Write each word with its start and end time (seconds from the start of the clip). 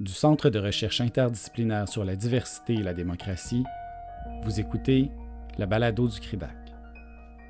du 0.00 0.12
Centre 0.12 0.48
de 0.48 0.58
recherche 0.58 1.02
interdisciplinaire 1.02 1.86
sur 1.86 2.06
la 2.06 2.16
diversité 2.16 2.72
et 2.72 2.82
la 2.82 2.94
démocratie, 2.94 3.64
vous 4.44 4.58
écoutez 4.58 5.10
la 5.58 5.66
balado 5.66 6.08
du 6.08 6.18
CRIDAC. 6.20 6.56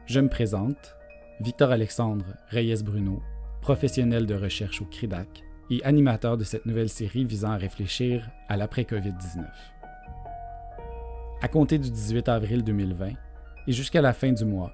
Je 0.07 0.19
me 0.19 0.29
présente, 0.29 0.97
Victor 1.41 1.71
Alexandre 1.71 2.25
Reyes 2.49 2.83
Bruno, 2.83 3.23
professionnel 3.63 4.27
de 4.27 4.35
recherche 4.35 4.83
au 4.83 4.85
CRIDAC 4.87 5.45
et 5.71 5.85
animateur 5.85 6.37
de 6.37 6.43
cette 6.43 6.67
nouvelle 6.67 6.89
série 6.89 7.25
visant 7.25 7.53
à 7.53 7.57
réfléchir 7.57 8.29
à 8.49 8.57
l'après-COVID-19. 8.57 9.45
À 11.43 11.47
compter 11.47 11.79
du 11.79 11.93
18 11.93 12.29
avril 12.29 12.65
2020 12.65 13.11
et 13.69 13.73
jusqu'à 13.73 14.03
la 14.03 14.13
fin 14.13 14.33
du 14.33 14.45
mois, 14.45 14.73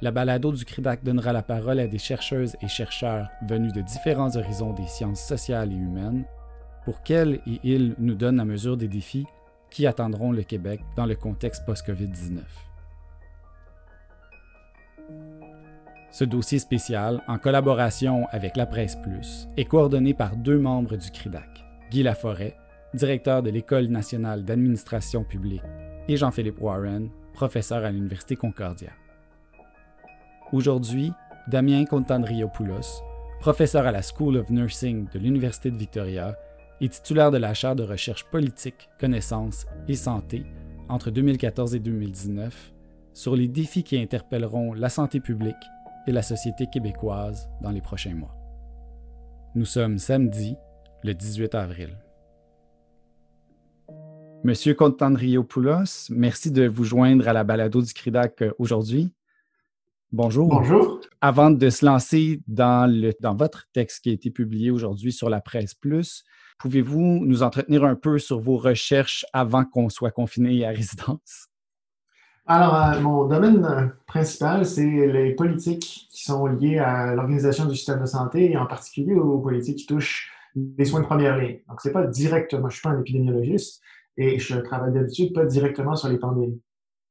la 0.00 0.10
balado 0.10 0.50
du 0.50 0.64
CRIDAC 0.64 1.04
donnera 1.04 1.32
la 1.32 1.42
parole 1.42 1.78
à 1.78 1.86
des 1.86 1.98
chercheuses 1.98 2.56
et 2.60 2.66
chercheurs 2.66 3.28
venus 3.46 3.72
de 3.72 3.82
différents 3.82 4.36
horizons 4.36 4.72
des 4.72 4.88
sciences 4.88 5.20
sociales 5.20 5.70
et 5.70 5.76
humaines 5.76 6.24
pour 6.84 7.02
qu'elles 7.02 7.40
et 7.46 7.60
ils 7.62 7.94
nous 7.98 8.14
donnent 8.14 8.36
la 8.36 8.44
mesure 8.44 8.76
des 8.76 8.88
défis 8.88 9.26
qui 9.70 9.86
attendront 9.86 10.32
le 10.32 10.42
Québec 10.42 10.80
dans 10.96 11.06
le 11.06 11.14
contexte 11.14 11.64
post-COVID-19. 11.64 12.40
Ce 16.10 16.24
dossier 16.24 16.58
spécial, 16.58 17.22
en 17.26 17.38
collaboration 17.38 18.26
avec 18.32 18.56
la 18.56 18.66
Presse 18.66 18.96
Plus, 18.96 19.48
est 19.56 19.64
coordonné 19.64 20.12
par 20.12 20.36
deux 20.36 20.58
membres 20.58 20.96
du 20.96 21.10
CRIDAC, 21.10 21.64
Guy 21.90 22.02
Laforêt, 22.02 22.54
directeur 22.92 23.42
de 23.42 23.48
l'École 23.48 23.86
nationale 23.86 24.44
d'administration 24.44 25.24
publique, 25.24 25.62
et 26.08 26.18
Jean-Philippe 26.18 26.60
Warren, 26.60 27.08
professeur 27.32 27.84
à 27.84 27.90
l'Université 27.90 28.36
Concordia. 28.36 28.90
Aujourd'hui, 30.52 31.12
Damien 31.48 31.86
Contandriopoulos, 31.86 33.02
professeur 33.40 33.86
à 33.86 33.92
la 33.92 34.02
School 34.02 34.36
of 34.36 34.50
Nursing 34.50 35.08
de 35.08 35.18
l'Université 35.18 35.70
de 35.70 35.76
Victoria 35.76 36.36
et 36.82 36.88
titulaire 36.88 37.30
de 37.30 37.38
la 37.38 37.54
chaire 37.54 37.76
de 37.76 37.84
recherche 37.84 38.24
politique, 38.24 38.90
connaissance 38.98 39.66
et 39.86 39.94
santé 39.94 40.44
entre 40.88 41.10
2014 41.10 41.76
et 41.76 41.78
2019 41.78 42.74
sur 43.14 43.36
les 43.36 43.46
défis 43.46 43.84
qui 43.84 43.96
interpelleront 43.96 44.74
la 44.74 44.88
santé 44.88 45.20
publique 45.20 45.54
et 46.08 46.12
la 46.12 46.22
société 46.22 46.66
québécoise 46.66 47.48
dans 47.62 47.70
les 47.70 47.80
prochains 47.80 48.14
mois. 48.14 48.34
Nous 49.54 49.64
sommes 49.64 49.98
samedi, 49.98 50.56
le 51.04 51.14
18 51.14 51.54
avril. 51.54 51.96
Monsieur 54.42 54.74
Contandriopoulos, 54.74 56.10
merci 56.10 56.50
de 56.50 56.66
vous 56.66 56.84
joindre 56.84 57.28
à 57.28 57.32
la 57.32 57.44
balado 57.44 57.80
du 57.80 57.92
CRIDAC 57.92 58.42
euh, 58.42 58.52
aujourd'hui. 58.58 59.14
Bonjour. 60.10 60.48
Bonjour. 60.48 61.00
Avant 61.20 61.52
de 61.52 61.70
se 61.70 61.86
lancer 61.86 62.42
dans, 62.48 62.90
le, 62.90 63.12
dans 63.20 63.36
votre 63.36 63.68
texte 63.72 64.02
qui 64.02 64.10
a 64.10 64.12
été 64.12 64.32
publié 64.32 64.72
aujourd'hui 64.72 65.12
sur 65.12 65.30
la 65.30 65.40
presse 65.40 65.74
plus, 65.74 66.24
pouvez-vous 66.62 67.24
nous 67.24 67.42
entretenir 67.42 67.84
un 67.84 67.96
peu 67.96 68.20
sur 68.20 68.38
vos 68.38 68.56
recherches 68.56 69.26
avant 69.32 69.64
qu'on 69.64 69.88
soit 69.88 70.12
confiné 70.12 70.64
à 70.64 70.70
résidence? 70.70 71.48
Alors, 72.46 72.74
euh, 72.74 73.00
mon 73.00 73.26
domaine 73.26 73.64
euh, 73.64 73.86
principal, 74.06 74.64
c'est 74.64 74.84
les 74.84 75.34
politiques 75.34 76.06
qui 76.10 76.24
sont 76.24 76.46
liées 76.46 76.78
à 76.78 77.14
l'organisation 77.14 77.66
du 77.66 77.74
système 77.74 78.00
de 78.00 78.06
santé 78.06 78.52
et 78.52 78.56
en 78.56 78.66
particulier 78.66 79.14
aux 79.14 79.40
politiques 79.40 79.78
qui 79.78 79.86
touchent 79.86 80.32
les 80.54 80.84
soins 80.84 81.00
de 81.00 81.06
première 81.06 81.36
ligne. 81.36 81.58
Donc, 81.68 81.80
c'est 81.80 81.92
pas 81.92 82.06
directement, 82.06 82.68
je 82.68 82.74
suis 82.74 82.82
pas 82.82 82.90
un 82.90 83.00
épidémiologiste 83.00 83.82
et 84.16 84.38
je 84.38 84.56
travaille 84.58 84.92
d'habitude 84.92 85.34
pas 85.34 85.44
directement 85.44 85.96
sur 85.96 86.08
les 86.08 86.18
pandémies. 86.18 86.60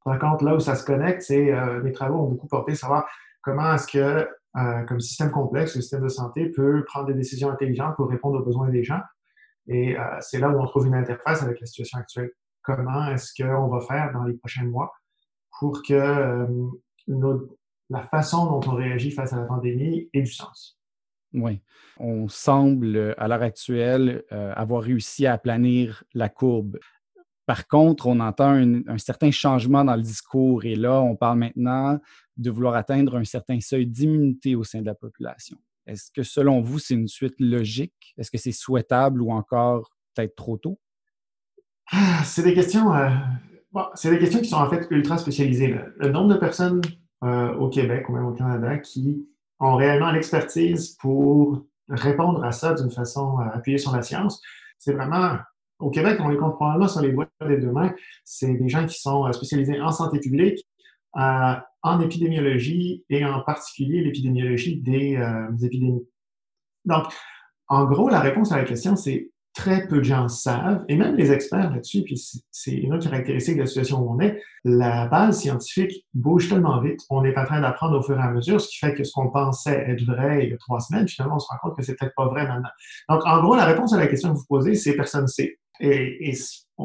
Par 0.05 0.17
contre, 0.17 0.45
là 0.45 0.55
où 0.55 0.59
ça 0.59 0.75
se 0.75 0.86
connecte, 0.86 1.23
c'est 1.23 1.53
euh, 1.53 1.81
mes 1.81 1.91
travaux 1.91 2.19
ont 2.19 2.30
beaucoup 2.30 2.47
porté 2.47 2.75
savoir 2.75 3.05
comment 3.41 3.73
est-ce 3.73 3.88
que, 3.88 4.27
euh, 4.58 4.83
comme 4.88 4.99
système 4.99 5.31
complexe, 5.31 5.75
le 5.75 5.81
système 5.81 6.03
de 6.03 6.09
santé 6.09 6.49
peut 6.49 6.83
prendre 6.86 7.08
des 7.08 7.13
décisions 7.13 7.49
intelligentes 7.49 7.95
pour 7.97 8.09
répondre 8.09 8.39
aux 8.39 8.43
besoins 8.43 8.69
des 8.69 8.83
gens. 8.83 9.02
Et 9.67 9.98
euh, 9.98 10.04
c'est 10.20 10.40
là 10.40 10.50
où 10.50 10.59
on 10.59 10.66
trouve 10.66 10.88
une 10.88 10.95
interface 10.95 11.44
avec 11.44 11.59
la 11.59 11.66
situation 11.66 12.00
actuelle. 12.00 12.31
Comment 12.64 13.08
est-ce 13.12 13.31
qu'on 13.42 13.67
va 13.67 13.81
faire 13.81 14.12
dans 14.14 14.23
les 14.23 14.34
prochains 14.34 14.66
mois 14.66 14.92
pour 15.60 15.82
que 15.83 15.94
euh, 15.94 16.48
la 17.89 18.02
façon 18.02 18.45
dont 18.45 18.71
on 18.71 18.76
réagit 18.76 19.11
face 19.11 19.33
à 19.33 19.38
la 19.38 19.45
pandémie 19.45 20.10
ait 20.14 20.21
du 20.21 20.32
sens? 20.32 20.80
Oui. 21.33 21.61
On 21.98 22.27
semble, 22.27 23.16
à 23.17 23.27
l'heure 23.27 23.42
actuelle, 23.42 24.23
euh, 24.32 24.54
avoir 24.55 24.83
réussi 24.83 25.26
à 25.26 25.38
planir 25.38 26.04
la 26.14 26.30
courbe. 26.30 26.77
Par 27.45 27.67
contre, 27.67 28.08
on 28.08 28.20
entend 28.20 28.54
un, 28.54 28.98
certain 28.98 29.32
changement 29.32 29.83
dans 29.83 29.95
le 29.95 30.02
discours 30.02 30.64
et 30.66 30.76
là, 30.76 31.02
on 31.02 31.16
parle 31.16 31.39
maintenant 31.39 32.00
de 32.38 32.50
vouloir 32.50 32.76
atteindre 32.76 33.17
un 33.17 33.23
certain 33.23 33.60
seuil 33.60 33.88
d'immunité 33.88 34.55
au 34.55 34.64
sein 34.64 34.82
de 34.82 34.86
la 34.86 34.95
population. 34.95 35.58
Est-ce 35.91 36.09
que 36.09 36.23
selon 36.23 36.61
vous, 36.61 36.79
c'est 36.79 36.93
une 36.93 37.09
suite 37.09 37.35
logique? 37.37 38.13
Est-ce 38.17 38.31
que 38.31 38.37
c'est 38.37 38.53
souhaitable 38.53 39.21
ou 39.21 39.31
encore 39.31 39.91
peut-être 40.15 40.35
trop 40.35 40.57
tôt? 40.57 40.79
Ah, 41.91 42.21
c'est 42.23 42.43
des 42.43 42.53
questions. 42.53 42.95
Euh, 42.95 43.09
c'est 43.95 44.09
des 44.09 44.17
questions 44.17 44.39
qui 44.39 44.47
sont 44.47 44.55
en 44.55 44.69
fait 44.69 44.87
ultra 44.89 45.17
spécialisées. 45.17 45.75
Le 45.97 46.09
nombre 46.09 46.33
de 46.33 46.39
personnes 46.39 46.79
euh, 47.25 47.53
au 47.55 47.67
Québec 47.67 48.07
ou 48.07 48.13
même 48.13 48.25
au 48.25 48.31
Canada 48.31 48.77
qui 48.77 49.27
ont 49.59 49.75
réellement 49.75 50.11
l'expertise 50.11 50.95
pour 51.02 51.65
répondre 51.89 52.41
à 52.45 52.53
ça 52.53 52.73
d'une 52.73 52.91
façon 52.91 53.41
euh, 53.41 53.49
appuyée 53.53 53.77
sur 53.77 53.93
la 53.93 54.02
science, 54.02 54.41
c'est 54.79 54.93
vraiment 54.93 55.39
au 55.79 55.89
Québec, 55.89 56.19
on 56.21 56.29
les 56.29 56.37
compte 56.37 56.55
probablement 56.55 56.87
sur 56.87 57.02
les 57.02 57.11
doigts 57.11 57.27
des 57.45 57.58
deux 57.58 57.71
mains. 57.71 57.93
C'est 58.23 58.53
des 58.53 58.69
gens 58.69 58.85
qui 58.85 58.97
sont 58.97 59.29
spécialisés 59.33 59.81
en 59.81 59.91
santé 59.91 60.19
publique, 60.19 60.65
en 61.14 61.99
épidémiologie 61.99 63.04
et 63.10 63.26
en 63.26 63.42
particulier 63.42 64.02
l'épidémiologie 64.02 64.77
des, 64.82 65.17
euh, 65.17 65.52
épidémies. 65.61 66.08
Donc, 66.86 67.05
en 67.67 67.86
gros, 67.86 68.10
la 68.10 68.20
réponse 68.20 68.52
à 68.52 68.58
la 68.58 68.66
question, 68.66 68.95
c'est 68.95 69.32
très 69.54 69.88
peu 69.88 69.98
de 69.98 70.04
gens 70.04 70.30
savent, 70.30 70.86
et 70.88 70.95
même 70.95 71.16
les 71.16 71.32
experts 71.32 71.71
là-dessus, 71.71 72.04
puis 72.04 72.21
c'est 72.52 72.71
une 72.71 72.94
autre 72.94 73.10
caractéristique 73.10 73.55
de 73.55 73.61
la 73.61 73.66
situation 73.66 74.00
où 74.00 74.14
on 74.14 74.20
est, 74.21 74.42
la 74.64 75.08
base 75.08 75.42
scientifique 75.42 76.05
bouge 76.14 76.48
tellement 76.48 76.80
vite, 76.80 77.02
on 77.10 77.26
est 77.26 77.38
en 77.38 77.44
train 77.44 77.60
d'apprendre 77.60 78.00
au 78.00 78.02
fur 78.02 78.17
et 78.17 78.21
à 78.21 78.32
mesure, 78.32 78.61
ce 78.61 78.70
qui 78.70 78.77
fait 78.77 78.94
que 78.94 79.04
ce 79.04 79.11
qu'on 79.11 79.30
pensait 79.30 79.83
être 79.89 80.04
vrai 80.05 80.45
il 80.45 80.52
y 80.52 80.54
a 80.54 80.58
trois 80.58 80.80
semaines, 80.80 81.08
finalement, 81.08 81.36
on 81.36 81.39
se 81.39 81.48
rend 81.50 81.58
compte 81.61 81.77
que 81.77 81.83
c'est 81.83 81.95
peut-être 81.95 82.16
pas 82.16 82.27
vrai 82.27 82.48
maintenant. 82.48 82.70
Donc, 83.10 83.26
en 83.26 83.42
gros, 83.42 83.55
la 83.55 83.66
réponse 83.66 83.94
à 83.94 83.98
la 83.98 84.08
question 84.08 84.32
que 84.32 84.38
vous 84.38 84.45
posez, 84.48 84.76
c'est 84.76 84.95
personne 84.95 85.23
ne 85.23 85.27
sait. 85.27 85.60
Et, 85.82 86.33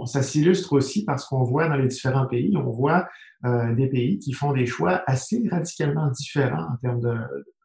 ça 0.05 0.23
s'illustre 0.23 0.73
aussi 0.75 1.05
parce 1.05 1.25
qu'on 1.27 1.43
voit 1.43 1.69
dans 1.69 1.77
les 1.77 1.89
différents 1.89 2.27
pays, 2.27 2.57
on 2.57 2.71
voit 2.71 3.09
euh, 3.45 3.75
des 3.75 3.89
pays 3.89 4.19
qui 4.19 4.33
font 4.33 4.53
des 4.53 4.67
choix 4.67 5.03
assez 5.07 5.49
radicalement 5.51 6.09
différents 6.09 6.73
en 6.73 6.77
termes 6.77 7.01
de, 7.01 7.17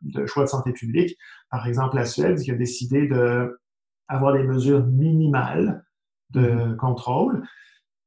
de, 0.02 0.26
choix 0.26 0.44
de 0.44 0.50
santé 0.50 0.72
publique. 0.72 1.18
Par 1.50 1.68
exemple, 1.68 1.96
la 1.96 2.06
Suède 2.06 2.40
qui 2.40 2.52
a 2.52 2.56
décidé 2.56 3.08
de 3.08 3.60
avoir 4.08 4.34
des 4.34 4.44
mesures 4.44 4.86
minimales 4.86 5.84
de 6.32 6.42
mm-hmm. 6.42 6.76
contrôle 6.78 7.44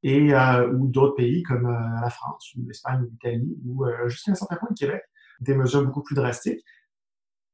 et 0.02 0.34
euh, 0.34 0.70
ou 0.72 0.86
d'autres 0.86 1.16
pays 1.16 1.42
comme 1.42 1.66
euh, 1.66 2.00
la 2.00 2.10
France 2.10 2.52
ou 2.56 2.66
l'Espagne 2.66 3.02
ou 3.02 3.10
l'Italie 3.10 3.56
ou 3.66 3.86
jusqu'à 4.06 4.32
un 4.32 4.34
certain 4.34 4.56
point 4.56 4.68
le 4.70 4.76
Québec, 4.76 5.02
des 5.40 5.54
mesures 5.54 5.84
beaucoup 5.84 6.02
plus 6.02 6.14
drastiques. 6.14 6.64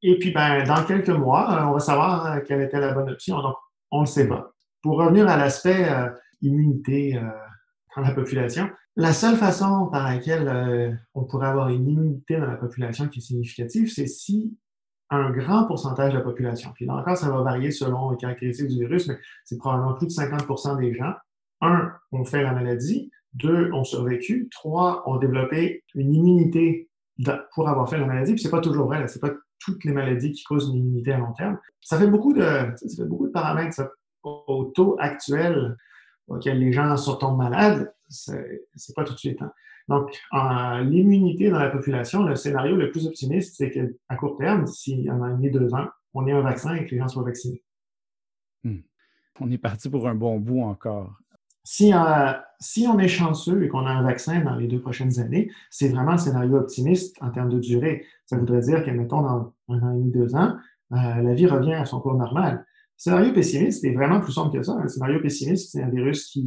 Et 0.03 0.19
puis, 0.19 0.32
ben, 0.32 0.64
dans 0.64 0.84
quelques 0.84 1.10
mois, 1.10 1.66
on 1.69 1.72
va 1.75 1.80
savoir 1.80 2.42
quelle 2.44 2.62
était 2.62 2.80
la 2.80 2.92
bonne 2.92 3.10
option. 3.10 3.41
Donc, 3.42 3.56
on 3.91 3.98
ne 3.98 4.03
le 4.04 4.06
sait 4.06 4.26
pas. 4.26 4.50
Pour 4.82 4.97
revenir 4.97 5.28
à 5.28 5.36
l'aspect 5.36 5.86
immunité 6.43 7.17
euh, 7.17 7.23
dans 7.97 8.03
la 8.03 8.12
population, 8.12 8.69
la 8.97 9.12
seule 9.12 9.37
façon 9.37 9.89
par 9.91 10.05
laquelle 10.05 10.49
euh, 10.49 10.93
on 11.15 11.25
pourrait 11.25 11.49
avoir 11.49 11.69
une 11.69 11.89
immunité 11.89 12.37
dans 12.39 12.47
la 12.47 12.56
population 12.56 13.09
qui 13.09 13.19
est 13.19 13.23
significative, 13.23 13.91
c'est 13.91 14.06
si 14.06 14.56
un 15.11 15.31
grand 15.31 15.65
pourcentage 15.67 16.12
de 16.12 16.19
la 16.19 16.25
population, 16.25 16.71
puis 16.75 16.87
là 16.87 16.95
encore, 16.95 17.17
ça 17.17 17.31
va 17.31 17.43
varier 17.43 17.73
selon 17.73 18.11
les 18.11 18.17
caractéristiques 18.17 18.69
du 18.69 18.78
virus, 18.78 19.09
mais 19.09 19.19
c'est 19.45 19.59
probablement 19.59 19.95
plus 19.95 20.06
de 20.06 20.12
50% 20.12 20.78
des 20.78 20.95
gens, 20.95 21.15
un, 21.61 21.93
ont 22.12 22.25
fait 22.25 22.43
la 22.43 22.53
maladie, 22.53 23.11
deux, 23.34 23.72
ont 23.72 23.84
survécu, 23.84 24.49
trois, 24.51 25.03
ont 25.09 25.17
développé 25.17 25.84
une 25.95 26.15
immunité 26.15 26.89
pour 27.55 27.69
avoir 27.69 27.89
fait 27.89 27.99
la 27.99 28.07
maladie, 28.07 28.33
puis 28.33 28.43
c'est 28.43 28.51
pas 28.51 28.61
toujours 28.61 28.87
vrai, 28.87 29.07
c'est 29.09 29.21
pas 29.21 29.33
toutes 29.59 29.84
les 29.84 29.93
maladies 29.93 30.33
qui 30.33 30.43
causent 30.45 30.69
une 30.69 30.77
immunité 30.77 31.12
à 31.12 31.19
long 31.19 31.33
terme. 31.33 31.59
Ça 31.81 31.99
fait 31.99 32.07
beaucoup 32.07 32.33
de, 32.33 32.41
ça 32.41 32.97
fait 32.97 33.09
beaucoup 33.09 33.27
de 33.27 33.33
paramètres, 33.33 33.81
au 34.22 34.71
taux 34.75 34.97
actuel 34.98 35.77
auquel 36.28 36.59
les 36.59 36.72
gens 36.72 36.97
sont 36.97 37.17
tombent 37.17 37.39
malades, 37.39 37.93
c'est 38.09 38.95
pas 38.95 39.05
tout 39.05 39.15
de 39.15 39.19
suite. 39.19 39.43
Hein. 39.43 39.53
Donc, 39.89 40.11
l'immunité 40.84 41.51
dans 41.51 41.59
la 41.59 41.71
population, 41.71 42.22
le 42.22 42.37
scénario 42.37 42.77
le 42.77 42.91
plus 42.91 43.07
optimiste, 43.07 43.57
c'est 43.57 43.71
qu'à 43.71 44.17
court 44.17 44.37
terme, 44.39 44.65
d'ici 44.65 45.09
un 45.11 45.21
an 45.21 45.28
et 45.28 45.33
demi, 45.33 45.51
deux 45.51 45.75
ans, 45.75 45.89
on 46.15 46.27
ait 46.27 46.33
un 46.33 46.43
vaccin 46.43 46.75
et 46.75 46.87
que 46.87 46.93
les 46.93 46.99
gens 46.99 47.09
soient 47.09 47.25
vaccinés. 47.25 47.63
Hmm. 48.63 48.81
On 49.41 49.51
est 49.51 49.59
parti 49.59 49.89
pour 49.89 50.07
un 50.07 50.15
bon 50.15 50.39
bout 50.39 50.63
encore. 50.63 51.13
Si, 51.65 51.93
euh, 51.93 52.33
si 52.59 52.87
on 52.87 52.99
est 52.99 53.09
chanceux 53.09 53.65
et 53.65 53.69
qu'on 53.69 53.87
a 53.87 53.91
un 53.91 54.03
vaccin 54.03 54.41
dans 54.41 54.55
les 54.55 54.67
deux 54.67 54.81
prochaines 54.81 55.19
années, 55.19 55.51
c'est 55.71 55.89
vraiment 55.89 56.13
le 56.13 56.19
scénario 56.19 56.57
optimiste 56.57 57.17
en 57.21 57.31
termes 57.31 57.51
de 57.51 57.59
durée. 57.59 58.05
Ça 58.27 58.37
voudrait 58.37 58.61
dire 58.61 58.84
que, 58.84 58.91
mettons, 58.91 59.22
dans 59.22 59.55
un 59.69 59.83
an 59.83 59.93
et 59.93 59.99
demi, 59.99 60.11
deux 60.11 60.34
ans, 60.34 60.57
euh, 60.93 60.97
la 61.22 61.34
vie 61.34 61.47
revient 61.47 61.75
à 61.75 61.84
son 61.84 62.01
cours 62.01 62.15
normal 62.15 62.65
scénario 63.00 63.32
pessimiste 63.32 63.82
est 63.84 63.94
vraiment 63.94 64.20
plus 64.20 64.32
sombre 64.32 64.52
que 64.52 64.62
ça. 64.62 64.72
Un 64.74 64.86
scénario 64.86 65.20
pessimiste, 65.20 65.72
c'est 65.72 65.82
un 65.82 65.88
virus 65.88 66.26
qui 66.26 66.47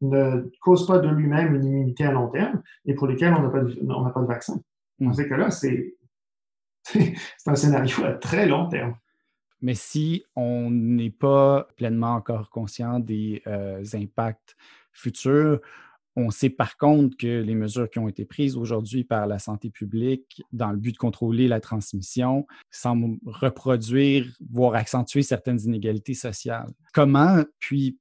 ne 0.00 0.50
cause 0.60 0.88
pas 0.88 0.98
de 0.98 1.08
lui-même 1.08 1.54
une 1.54 1.64
immunité 1.64 2.04
à 2.04 2.10
long 2.10 2.28
terme 2.28 2.62
et 2.84 2.94
pour 2.94 3.06
lequel 3.06 3.32
on 3.32 3.42
n'a 3.42 3.48
pas, 3.48 3.60
de, 3.60 4.12
pas 4.12 4.20
de 4.20 4.26
vaccin. 4.26 4.60
Dans 4.98 5.10
hmm. 5.10 5.14
ce 5.14 5.22
cas-là, 5.22 5.50
c'est 5.52 5.94
un 7.46 7.54
scénario 7.54 8.04
à 8.04 8.14
très 8.14 8.46
long 8.46 8.68
terme. 8.68 8.96
Mais 9.62 9.74
si 9.74 10.24
on 10.34 10.68
n'est 10.68 11.10
pas 11.10 11.68
pleinement 11.76 12.14
encore 12.14 12.50
conscient 12.50 12.98
des 12.98 13.40
impacts 13.94 14.56
futurs, 14.92 15.60
on 16.16 16.30
sait 16.30 16.50
par 16.50 16.76
contre 16.76 17.16
que 17.16 17.42
les 17.42 17.54
mesures 17.54 17.90
qui 17.90 17.98
ont 17.98 18.08
été 18.08 18.24
prises 18.24 18.56
aujourd'hui 18.56 19.04
par 19.04 19.26
la 19.26 19.38
santé 19.38 19.70
publique 19.70 20.42
dans 20.52 20.70
le 20.70 20.76
but 20.76 20.92
de 20.92 20.98
contrôler 20.98 21.48
la 21.48 21.60
transmission 21.60 22.46
semblent 22.70 23.18
reproduire, 23.26 24.26
voire 24.50 24.74
accentuer 24.74 25.22
certaines 25.22 25.60
inégalités 25.60 26.14
sociales. 26.14 26.70
Comment, 26.92 27.42
puis, 27.58 27.98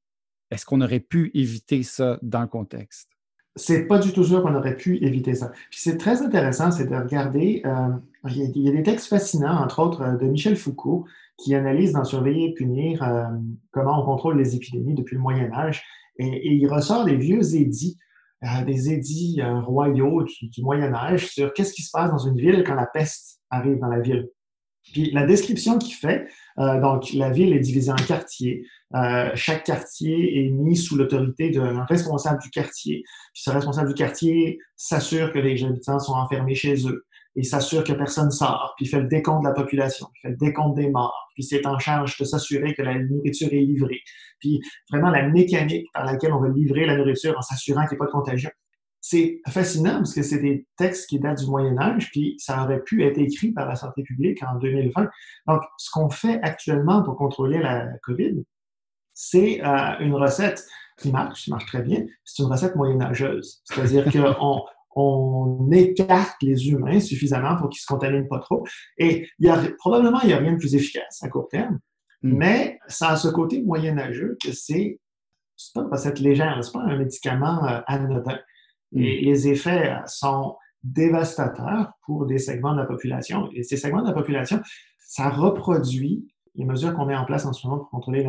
est-ce 0.51 0.65
qu'on 0.65 0.81
aurait 0.81 1.00
pu 1.00 1.31
éviter 1.33 1.81
ça 1.81 2.19
dans 2.21 2.42
le 2.42 2.48
contexte? 2.48 3.10
C'est 3.56 3.86
pas 3.86 4.00
du 4.00 4.13
tout 4.13 4.24
sûr 4.24 4.42
qu'on 4.42 4.56
aurait 4.56 4.75
pu 4.75 4.98
éviter 5.04 5.36
ça. 5.36 5.51
Puis 5.69 5.80
c'est 5.80 5.98
très 5.98 6.21
intéressant, 6.24 6.71
c'est 6.71 6.88
de 6.88 6.95
regarder, 6.95 7.62
euh, 7.65 7.89
il, 8.30 8.57
y 8.57 8.69
a, 8.69 8.71
des 8.71 8.83
textes 8.83 9.07
fascinants, 9.07 9.63
entre 9.63 9.80
autres 9.80 10.01
euh, 10.01 10.18
de 10.18 10.25
Michel 10.25 10.56
Foucault, 10.56 11.06
qui 11.38 11.54
analyse 11.54 11.94
dans 11.94 12.04
Surveiller 12.04 12.50
et 12.50 12.54
punir 12.54 13.04
euh, 13.04 13.25
comment 13.71 14.01
on 14.01 14.06
contrôle 14.06 14.38
les 14.38 14.56
épidémies 14.56 14.95
depuis 14.95 15.15
le 15.15 15.21
Moyen 15.21 15.51
Âge. 15.54 15.83
Et, 16.18 16.56
il 16.56 16.68
ressort 16.68 17.06
des 17.06 17.15
vieux 17.15 17.56
édits, 17.56 17.98
euh, 18.44 18.63
des 18.65 18.92
édits 18.92 19.42
euh, 19.42 19.62
royaux 19.62 20.24
du, 20.24 20.62
Moyen 20.62 20.94
Âge 20.94 21.27
sur 21.27 21.54
qu'est-ce 21.54 21.74
qui 21.74 21.81
se 21.81 21.92
passe 21.92 22.12
dans 22.12 22.18
une 22.18 22.38
ville 22.38 22.63
quand 22.65 22.75
la 22.75 22.88
peste 22.88 23.42
arrive 23.50 23.80
dans 23.80 23.88
la 23.88 24.00
ville. 24.00 24.27
Puis 24.92 25.12
la 25.12 25.25
description 25.25 25.77
qu'il 25.77 25.95
fait, 25.95 26.27
euh, 26.60 26.81
donc 26.81 27.13
la 27.13 27.30
ville 27.30 27.54
est 27.54 27.60
divisée 27.60 27.92
en 27.92 27.95
quartiers. 27.95 28.65
chaque 29.33 29.63
quartier 29.63 30.45
est 30.45 30.50
mis 30.50 30.75
sous 30.75 30.98
l'autorité 30.98 31.50
d'un 31.50 31.86
responsable 31.86 32.42
du 32.42 32.50
quartier. 32.50 33.04
Puis 33.33 33.44
ce 33.44 33.50
responsable 33.50 33.88
du 33.88 33.95
quartier 33.95 34.60
s'assure 34.75 35.31
que 35.31 35.39
les 35.39 35.63
habitants 35.63 36.00
sont 36.00 36.13
enfermés 36.13 36.56
chez 36.56 36.88
eux 36.88 37.06
et 37.35 37.44
s'assure 37.44 37.83
que 37.83 37.94
personne 37.94 38.31
sort, 38.31 38.74
puis 38.77 38.85
fait 38.85 39.00
le 39.00 39.07
décompte 39.07 39.44
de 39.44 39.47
la 39.47 39.53
population, 39.53 40.07
puis 40.13 40.21
fait 40.21 40.30
le 40.30 40.38
décompte 40.38 40.75
des 40.75 40.89
morts, 40.89 41.30
puis 41.33 41.44
c'est 41.44 41.65
en 41.65 41.80
charge 41.80 42.18
de 42.18 42.25
s'assurer 42.25 42.74
que 42.74 42.81
la 42.81 43.00
nourriture 43.00 43.50
est 43.51 43.62
livrée, 43.62 44.01
puis 44.39 44.62
vraiment 44.91 45.09
la 45.09 45.27
mécanique 45.27 45.88
par 45.94 46.06
laquelle 46.06 46.33
on 46.33 46.39
va 46.39 46.50
livrer 46.50 46.85
la 46.85 46.95
nourriture 46.95 47.35
en 47.38 47.41
s'assurant 47.41 47.88
qu'il 47.88 47.97
n'y 47.97 48.03
a 48.03 48.06
pas 48.06 48.07
de 48.07 48.12
contagion. 48.12 48.51
C'est 49.06 49.41
fascinant 49.50 49.97
parce 49.97 50.13
que 50.13 50.21
c'est 50.21 50.39
des 50.39 50.65
textes 50.77 51.09
qui 51.09 51.19
datent 51.19 51.39
du 51.39 51.47
Moyen 51.47 51.77
Âge, 51.77 52.09
puis 52.12 52.35
ça 52.38 52.63
aurait 52.63 52.81
pu 52.81 53.03
être 53.03 53.18
écrit 53.18 53.51
par 53.51 53.68
la 53.68 53.75
santé 53.75 54.01
publique 54.01 54.41
en 54.44 54.57
2020. 54.59 55.09
Donc, 55.47 55.62
ce 55.77 55.89
qu'on 55.91 56.09
fait 56.09 56.39
actuellement 56.41 57.03
pour 57.03 57.18
contrôler 57.18 57.59
la 57.59 57.86
COVID, 58.03 58.45
c'est 59.13 59.62
euh, 59.62 60.00
une 60.00 60.15
recette 60.15 60.65
qui 60.97 61.12
marche, 61.12 61.44
qui 61.44 61.51
marche 61.51 61.65
très 61.65 61.81
bien. 61.81 62.06
C'est 62.24 62.44
une 62.44 62.50
recette 62.50 62.75
moyenâgeuse. 62.75 63.62
C'est-à-dire 63.65 64.06
qu'on 64.12 64.62
on 64.95 65.69
écarte 65.71 66.37
les 66.41 66.69
humains 66.69 66.99
suffisamment 66.99 67.55
pour 67.55 67.69
qu'ils 67.69 67.81
se 67.81 67.87
contaminent 67.87 68.27
pas 68.27 68.39
trop. 68.39 68.65
Et 68.97 69.27
il 69.39 69.47
y 69.47 69.49
a, 69.49 69.57
probablement, 69.77 70.21
il 70.21 70.27
n'y 70.27 70.33
a 70.33 70.37
rien 70.37 70.53
de 70.53 70.57
plus 70.57 70.75
efficace 70.75 71.21
à 71.23 71.29
court 71.29 71.47
terme, 71.49 71.79
mm. 72.21 72.37
mais 72.37 72.79
ça 72.87 73.09
a 73.09 73.15
ce 73.15 73.27
côté 73.27 73.61
moyenâgeux 73.61 74.37
que 74.43 74.51
c'est 74.51 74.99
pas 75.73 75.81
une 75.81 75.91
recette 75.91 76.19
légère, 76.19 76.59
c'est 76.63 76.73
pas 76.73 76.83
un 76.83 76.97
médicament 76.97 77.65
euh, 77.67 77.81
anodin. 77.87 78.39
Mm. 78.91 79.01
Et 79.01 79.21
les 79.21 79.47
effets 79.47 79.95
sont 80.07 80.55
dévastateurs 80.83 81.93
pour 82.05 82.25
des 82.25 82.39
segments 82.39 82.73
de 82.73 82.79
la 82.79 82.85
population. 82.85 83.49
Et 83.53 83.63
ces 83.63 83.77
segments 83.77 84.01
de 84.01 84.07
la 84.07 84.13
population, 84.13 84.61
ça 84.99 85.29
reproduit 85.29 86.27
les 86.55 86.65
mesures 86.65 86.93
qu'on 86.93 87.05
met 87.05 87.15
en 87.15 87.25
place 87.25 87.45
en 87.45 87.53
ce 87.53 87.65
moment 87.65 87.79
pour 87.79 87.89
contrôler 87.89 88.27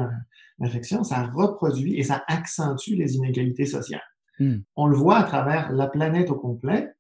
l'infection, 0.59 1.05
ça 1.05 1.25
reproduit 1.27 1.99
et 1.99 2.05
ça 2.05 2.25
accentue 2.27 2.95
les 2.95 3.17
inégalités 3.17 3.67
sociales. 3.67 4.01
Hmm. 4.39 4.59
On 4.77 4.87
le 4.87 4.97
voit 4.97 5.17
à 5.17 5.25
travers 5.25 5.73
la 5.73 5.87
planète 5.87 6.31
au 6.31 6.35
complet. 6.35 6.93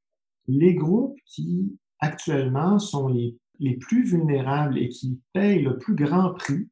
Les 0.46 0.74
groupes 0.74 1.18
qui 1.26 1.76
actuellement 2.00 2.78
sont 2.78 3.08
les, 3.08 3.36
plus 3.80 4.04
vulnérables 4.04 4.78
et 4.78 4.88
qui 4.88 5.20
payent 5.32 5.62
le 5.62 5.78
plus 5.78 5.94
grand 5.94 6.34
prix 6.34 6.68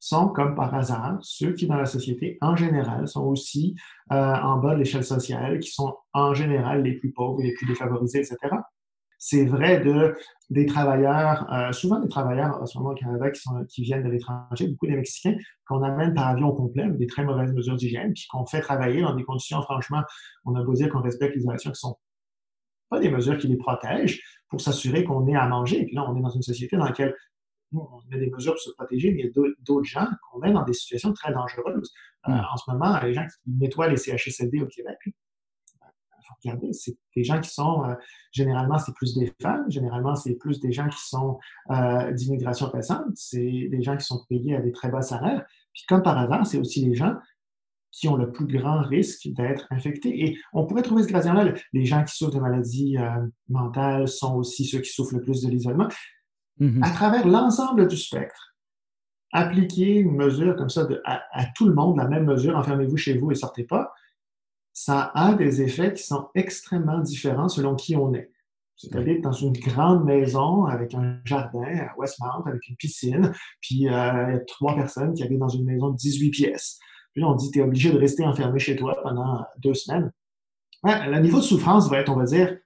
sont, 0.00 0.28
comme 0.28 0.56
par 0.56 0.74
hasard, 0.74 1.18
ceux 1.22 1.52
qui, 1.52 1.68
dans 1.68 1.76
la 1.76 1.86
société 1.86 2.36
en 2.40 2.56
général, 2.56 3.06
sont 3.06 3.24
aussi 3.24 3.76
euh, 4.10 4.34
en 4.34 4.58
bas 4.58 4.74
de 4.74 4.80
l'échelle 4.80 5.04
sociale, 5.04 5.60
qui 5.60 5.70
sont 5.70 5.94
en 6.12 6.34
général 6.34 6.82
les 6.82 6.94
plus 6.94 7.12
pauvres, 7.12 7.40
les 7.40 7.54
plus 7.54 7.66
défavorisés, 7.66 8.18
etc. 8.18 8.36
C'est 9.24 9.44
vrai 9.44 9.78
de, 9.78 10.16
des 10.50 10.66
travailleurs, 10.66 11.46
euh, 11.52 11.70
souvent 11.70 12.00
des 12.00 12.08
travailleurs 12.08 12.60
en 12.60 12.66
ce 12.66 12.76
moment 12.76 12.90
au 12.90 12.94
Canada 12.96 13.30
qui, 13.30 13.40
sont, 13.40 13.52
qui 13.66 13.82
viennent 13.82 14.02
de 14.02 14.08
l'étranger, 14.08 14.66
beaucoup 14.66 14.88
des 14.88 14.96
Mexicains, 14.96 15.36
qu'on 15.64 15.80
amène 15.84 16.12
par 16.12 16.26
avion 16.26 16.50
complet 16.50 16.82
avec 16.82 16.98
des 16.98 17.06
très 17.06 17.24
mauvaises 17.24 17.52
mesures 17.52 17.76
d'hygiène, 17.76 18.12
puis 18.14 18.26
qu'on 18.32 18.44
fait 18.46 18.60
travailler 18.60 19.00
dans 19.00 19.14
des 19.14 19.22
conditions, 19.22 19.62
franchement, 19.62 20.02
on 20.44 20.56
a 20.56 20.64
beau 20.64 20.72
dire 20.72 20.90
qu'on 20.90 21.02
respecte 21.02 21.36
les 21.36 21.48
actions 21.48 21.70
qui 21.70 21.78
sont 21.78 21.96
pas 22.90 22.98
des 22.98 23.10
mesures 23.10 23.38
qui 23.38 23.46
les 23.46 23.56
protègent 23.56 24.20
pour 24.48 24.60
s'assurer 24.60 25.04
qu'on 25.04 25.24
ait 25.28 25.36
à 25.36 25.46
manger. 25.46 25.82
Et 25.82 25.84
puis 25.84 25.94
là, 25.94 26.04
on 26.10 26.16
est 26.16 26.20
dans 26.20 26.28
une 26.28 26.42
société 26.42 26.76
dans 26.76 26.86
laquelle 26.86 27.14
on 27.72 28.00
met 28.10 28.18
des 28.18 28.28
mesures 28.28 28.54
pour 28.54 28.60
se 28.60 28.70
protéger, 28.72 29.12
mais 29.12 29.20
il 29.20 29.26
y 29.26 29.28
a 29.28 29.52
d'autres 29.60 29.86
gens 29.86 30.08
qu'on 30.32 30.40
met 30.40 30.50
dans 30.50 30.64
des 30.64 30.72
situations 30.72 31.12
très 31.12 31.32
dangereuses. 31.32 31.92
Euh, 32.26 32.32
hmm. 32.32 32.42
en 32.52 32.56
ce 32.56 32.70
moment, 32.72 32.98
les 33.00 33.14
gens 33.14 33.24
qui 33.24 33.52
nettoient 33.52 33.86
les 33.86 33.98
CHSLD 33.98 34.62
au 34.62 34.66
Québec, 34.66 34.98
regardez, 36.42 36.72
c'est 36.72 36.96
des 37.16 37.24
gens 37.24 37.40
qui 37.40 37.50
sont, 37.50 37.84
euh, 37.84 37.94
généralement, 38.32 38.78
c'est 38.78 38.94
plus 38.94 39.14
des 39.14 39.32
femmes, 39.40 39.64
généralement, 39.70 40.14
c'est 40.14 40.34
plus 40.34 40.60
des 40.60 40.72
gens 40.72 40.88
qui 40.88 40.98
sont 40.98 41.38
euh, 41.70 42.12
d'immigration 42.12 42.68
récente, 42.70 43.14
c'est 43.14 43.68
des 43.70 43.82
gens 43.82 43.96
qui 43.96 44.04
sont 44.04 44.24
payés 44.28 44.56
à 44.56 44.60
des 44.60 44.72
très 44.72 44.90
bas 44.90 45.02
salaires. 45.02 45.44
Puis 45.72 45.84
comme 45.88 46.02
par 46.02 46.18
hasard, 46.18 46.46
c'est 46.46 46.58
aussi 46.58 46.84
les 46.84 46.94
gens 46.94 47.14
qui 47.92 48.08
ont 48.08 48.16
le 48.16 48.32
plus 48.32 48.46
grand 48.46 48.80
risque 48.80 49.28
d'être 49.28 49.66
infectés. 49.70 50.24
Et 50.24 50.38
on 50.54 50.66
pourrait 50.66 50.82
trouver 50.82 51.02
ce 51.02 51.08
gradient-là. 51.08 51.52
Les 51.72 51.84
gens 51.84 52.02
qui 52.04 52.16
souffrent 52.16 52.34
de 52.34 52.40
maladies 52.40 52.96
euh, 52.98 53.26
mentales 53.48 54.08
sont 54.08 54.34
aussi 54.36 54.64
ceux 54.64 54.80
qui 54.80 54.90
souffrent 54.90 55.14
le 55.14 55.22
plus 55.22 55.42
de 55.42 55.50
l'isolement. 55.50 55.88
Mm-hmm. 56.58 56.84
À 56.84 56.90
travers 56.90 57.28
l'ensemble 57.28 57.86
du 57.86 57.96
spectre, 57.96 58.56
appliquer 59.32 59.96
une 59.96 60.16
mesure 60.16 60.56
comme 60.56 60.70
ça 60.70 60.86
à, 61.04 61.22
à, 61.32 61.46
tout 61.54 61.66
le 61.66 61.74
monde, 61.74 61.98
la 61.98 62.08
même 62.08 62.24
mesure, 62.24 62.56
enfermez-vous 62.56 62.96
chez 62.96 63.16
vous 63.18 63.30
et 63.30 63.34
sortez 63.34 63.64
pas, 63.64 63.92
ça 64.72 65.12
a 65.14 65.34
des 65.34 65.62
effets 65.62 65.92
qui 65.92 66.02
sont 66.02 66.28
extrêmement 66.34 67.00
différents 67.00 67.48
selon 67.48 67.74
qui 67.74 67.96
on 67.96 68.14
est. 68.14 68.30
C'est-à-dire 68.76 69.20
dans 69.20 69.32
une 69.32 69.52
grande 69.52 70.04
maison 70.04 70.64
avec 70.64 70.94
un 70.94 71.20
jardin 71.24 71.62
à 71.62 71.96
Westmount, 71.96 72.44
avec 72.46 72.66
une 72.68 72.76
piscine, 72.76 73.32
puis 73.60 73.88
euh, 73.88 74.26
il 74.28 74.34
y 74.34 74.36
a 74.36 74.40
trois 74.46 74.74
personnes 74.74 75.14
qui 75.14 75.22
habitent 75.22 75.38
dans 75.38 75.48
une 75.48 75.64
maison 75.64 75.90
de 75.90 75.96
18 75.96 76.30
pièces. 76.30 76.78
Puis 77.12 77.22
là, 77.22 77.28
on 77.28 77.34
dit, 77.34 77.50
tu 77.50 77.58
es 77.58 77.62
obligé 77.62 77.92
de 77.92 77.98
rester 77.98 78.24
enfermé 78.24 78.58
chez 78.58 78.74
toi 78.74 78.96
pendant 79.02 79.44
deux 79.58 79.74
semaines. 79.74 80.10
le 80.84 81.20
niveau 81.20 81.38
de 81.38 81.44
souffrance 81.44 81.88
va 81.90 82.00
être, 82.00 82.10
on 82.10 82.16
va 82.16 82.24
dire, 82.24 82.56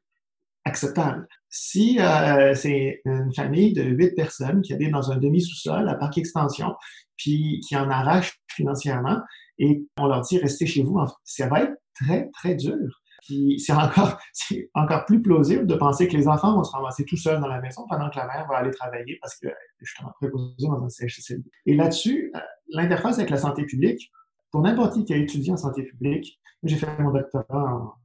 acceptable. 0.64 1.26
Si 1.48 1.98
euh, 2.00 2.54
c'est 2.54 3.00
une 3.04 3.32
famille 3.34 3.72
de 3.72 3.82
huit 3.82 4.14
personnes 4.14 4.62
qui 4.62 4.72
habite 4.72 4.92
dans 4.92 5.10
un 5.10 5.16
demi-sous-sol 5.16 5.88
à 5.88 5.94
parc 5.94 6.18
extension, 6.18 6.74
puis 7.16 7.60
qui 7.66 7.76
en 7.76 7.90
arrache 7.90 8.40
financièrement, 8.52 9.18
et 9.58 9.84
on 9.98 10.06
leur 10.06 10.22
dit 10.22 10.38
restez 10.38 10.66
chez 10.66 10.82
vous, 10.82 10.98
ça 11.24 11.48
va 11.48 11.62
être 11.62 11.74
très, 12.00 12.30
très 12.30 12.54
dur. 12.54 13.02
Puis 13.22 13.58
c'est 13.58 13.72
encore, 13.72 14.18
c'est 14.32 14.70
encore 14.74 15.04
plus 15.04 15.20
plausible 15.20 15.66
de 15.66 15.74
penser 15.74 16.08
que 16.08 16.16
les 16.16 16.28
enfants 16.28 16.54
vont 16.54 16.64
se 16.64 16.72
ramasser 16.72 17.04
tout 17.04 17.16
seuls 17.16 17.40
dans 17.40 17.48
la 17.48 17.60
maison 17.60 17.86
pendant 17.88 18.10
que 18.10 18.16
la 18.16 18.26
mère 18.26 18.46
va 18.48 18.58
aller 18.58 18.70
travailler 18.70 19.18
parce 19.20 19.36
que 19.36 19.48
justement 19.80 20.12
préposée 20.20 20.68
dans 20.68 20.82
un 20.82 20.88
CHSLD. 20.88 21.50
Et 21.66 21.74
là-dessus, 21.74 22.32
euh, 22.34 22.40
l'interface 22.68 23.18
avec 23.18 23.30
la 23.30 23.38
santé 23.38 23.64
publique, 23.64 24.10
pour 24.50 24.62
n'importe 24.62 24.94
qui 24.94 25.04
qui 25.04 25.14
a 25.14 25.16
étudié 25.16 25.52
en 25.52 25.56
santé 25.56 25.82
publique, 25.82 26.40
j'ai 26.62 26.76
fait 26.76 26.98
mon 26.98 27.10
doctorat 27.10 27.96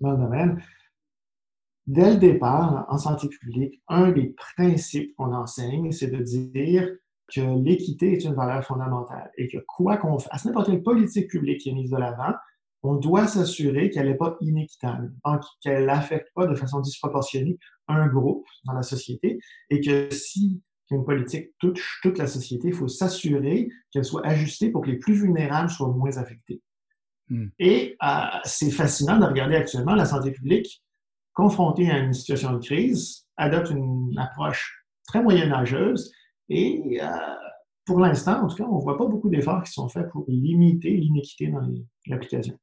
dans 0.00 0.12
le 0.12 0.16
domaine, 0.16 0.62
dès 1.86 2.10
le 2.10 2.16
départ, 2.16 2.86
en 2.88 2.98
santé 2.98 3.28
publique, 3.28 3.82
un 3.88 4.12
des 4.12 4.34
principes 4.56 5.14
qu'on 5.16 5.32
enseigne, 5.32 5.90
c'est 5.92 6.10
de 6.10 6.22
dire 6.22 6.88
que 7.34 7.40
l'équité 7.62 8.12
est 8.12 8.24
une 8.24 8.34
valeur 8.34 8.64
fondamentale 8.64 9.30
et 9.36 9.48
que 9.48 9.58
quoi 9.66 9.96
qu'on 9.96 10.18
fasse, 10.18 10.44
n'importe 10.44 10.68
quelle 10.68 10.82
politique 10.82 11.28
publique 11.28 11.60
qui 11.60 11.70
est 11.70 11.74
mise 11.74 11.90
de 11.90 11.96
l'avant, 11.96 12.32
on 12.82 12.94
doit 12.94 13.26
s'assurer 13.26 13.90
qu'elle 13.90 14.08
n'est 14.08 14.16
pas 14.16 14.36
inéquitable, 14.40 15.12
qu'elle 15.60 15.86
n'affecte 15.86 16.28
pas 16.34 16.46
de 16.46 16.54
façon 16.54 16.80
disproportionnée 16.80 17.58
un 17.88 18.06
groupe 18.06 18.46
dans 18.64 18.74
la 18.74 18.82
société 18.82 19.38
et 19.70 19.80
que 19.80 20.10
si 20.10 20.62
une 20.90 21.04
politique 21.04 21.50
touche 21.58 22.00
toute 22.02 22.18
la 22.18 22.26
société, 22.26 22.68
il 22.68 22.74
faut 22.74 22.88
s'assurer 22.88 23.68
qu'elle 23.90 24.04
soit 24.04 24.24
ajustée 24.26 24.70
pour 24.70 24.82
que 24.82 24.90
les 24.90 24.98
plus 24.98 25.14
vulnérables 25.14 25.70
soient 25.70 25.92
moins 25.92 26.16
affectés. 26.16 26.62
Hmm. 27.28 27.48
Et 27.58 27.96
euh, 28.02 28.24
c'est 28.44 28.70
fascinant 28.70 29.18
de 29.18 29.26
regarder 29.26 29.56
actuellement 29.56 29.94
la 29.94 30.06
santé 30.06 30.30
publique 30.30 30.82
confrontée 31.34 31.90
à 31.90 31.98
une 31.98 32.14
situation 32.14 32.52
de 32.52 32.58
crise, 32.58 33.26
adopte 33.36 33.70
une 33.70 34.16
approche 34.18 34.84
très 35.06 35.22
moyenâgeuse 35.22 36.10
et 36.48 37.00
euh, 37.02 37.06
pour 37.84 38.00
l'instant, 38.00 38.42
en 38.42 38.48
tout 38.48 38.56
cas, 38.56 38.64
on 38.64 38.78
ne 38.78 38.82
voit 38.82 38.98
pas 38.98 39.06
beaucoup 39.06 39.28
d'efforts 39.28 39.62
qui 39.62 39.72
sont 39.72 39.88
faits 39.88 40.08
pour 40.10 40.24
limiter 40.28 40.90
l'inéquité 40.90 41.48
dans 41.48 41.60
l'application 42.06 42.58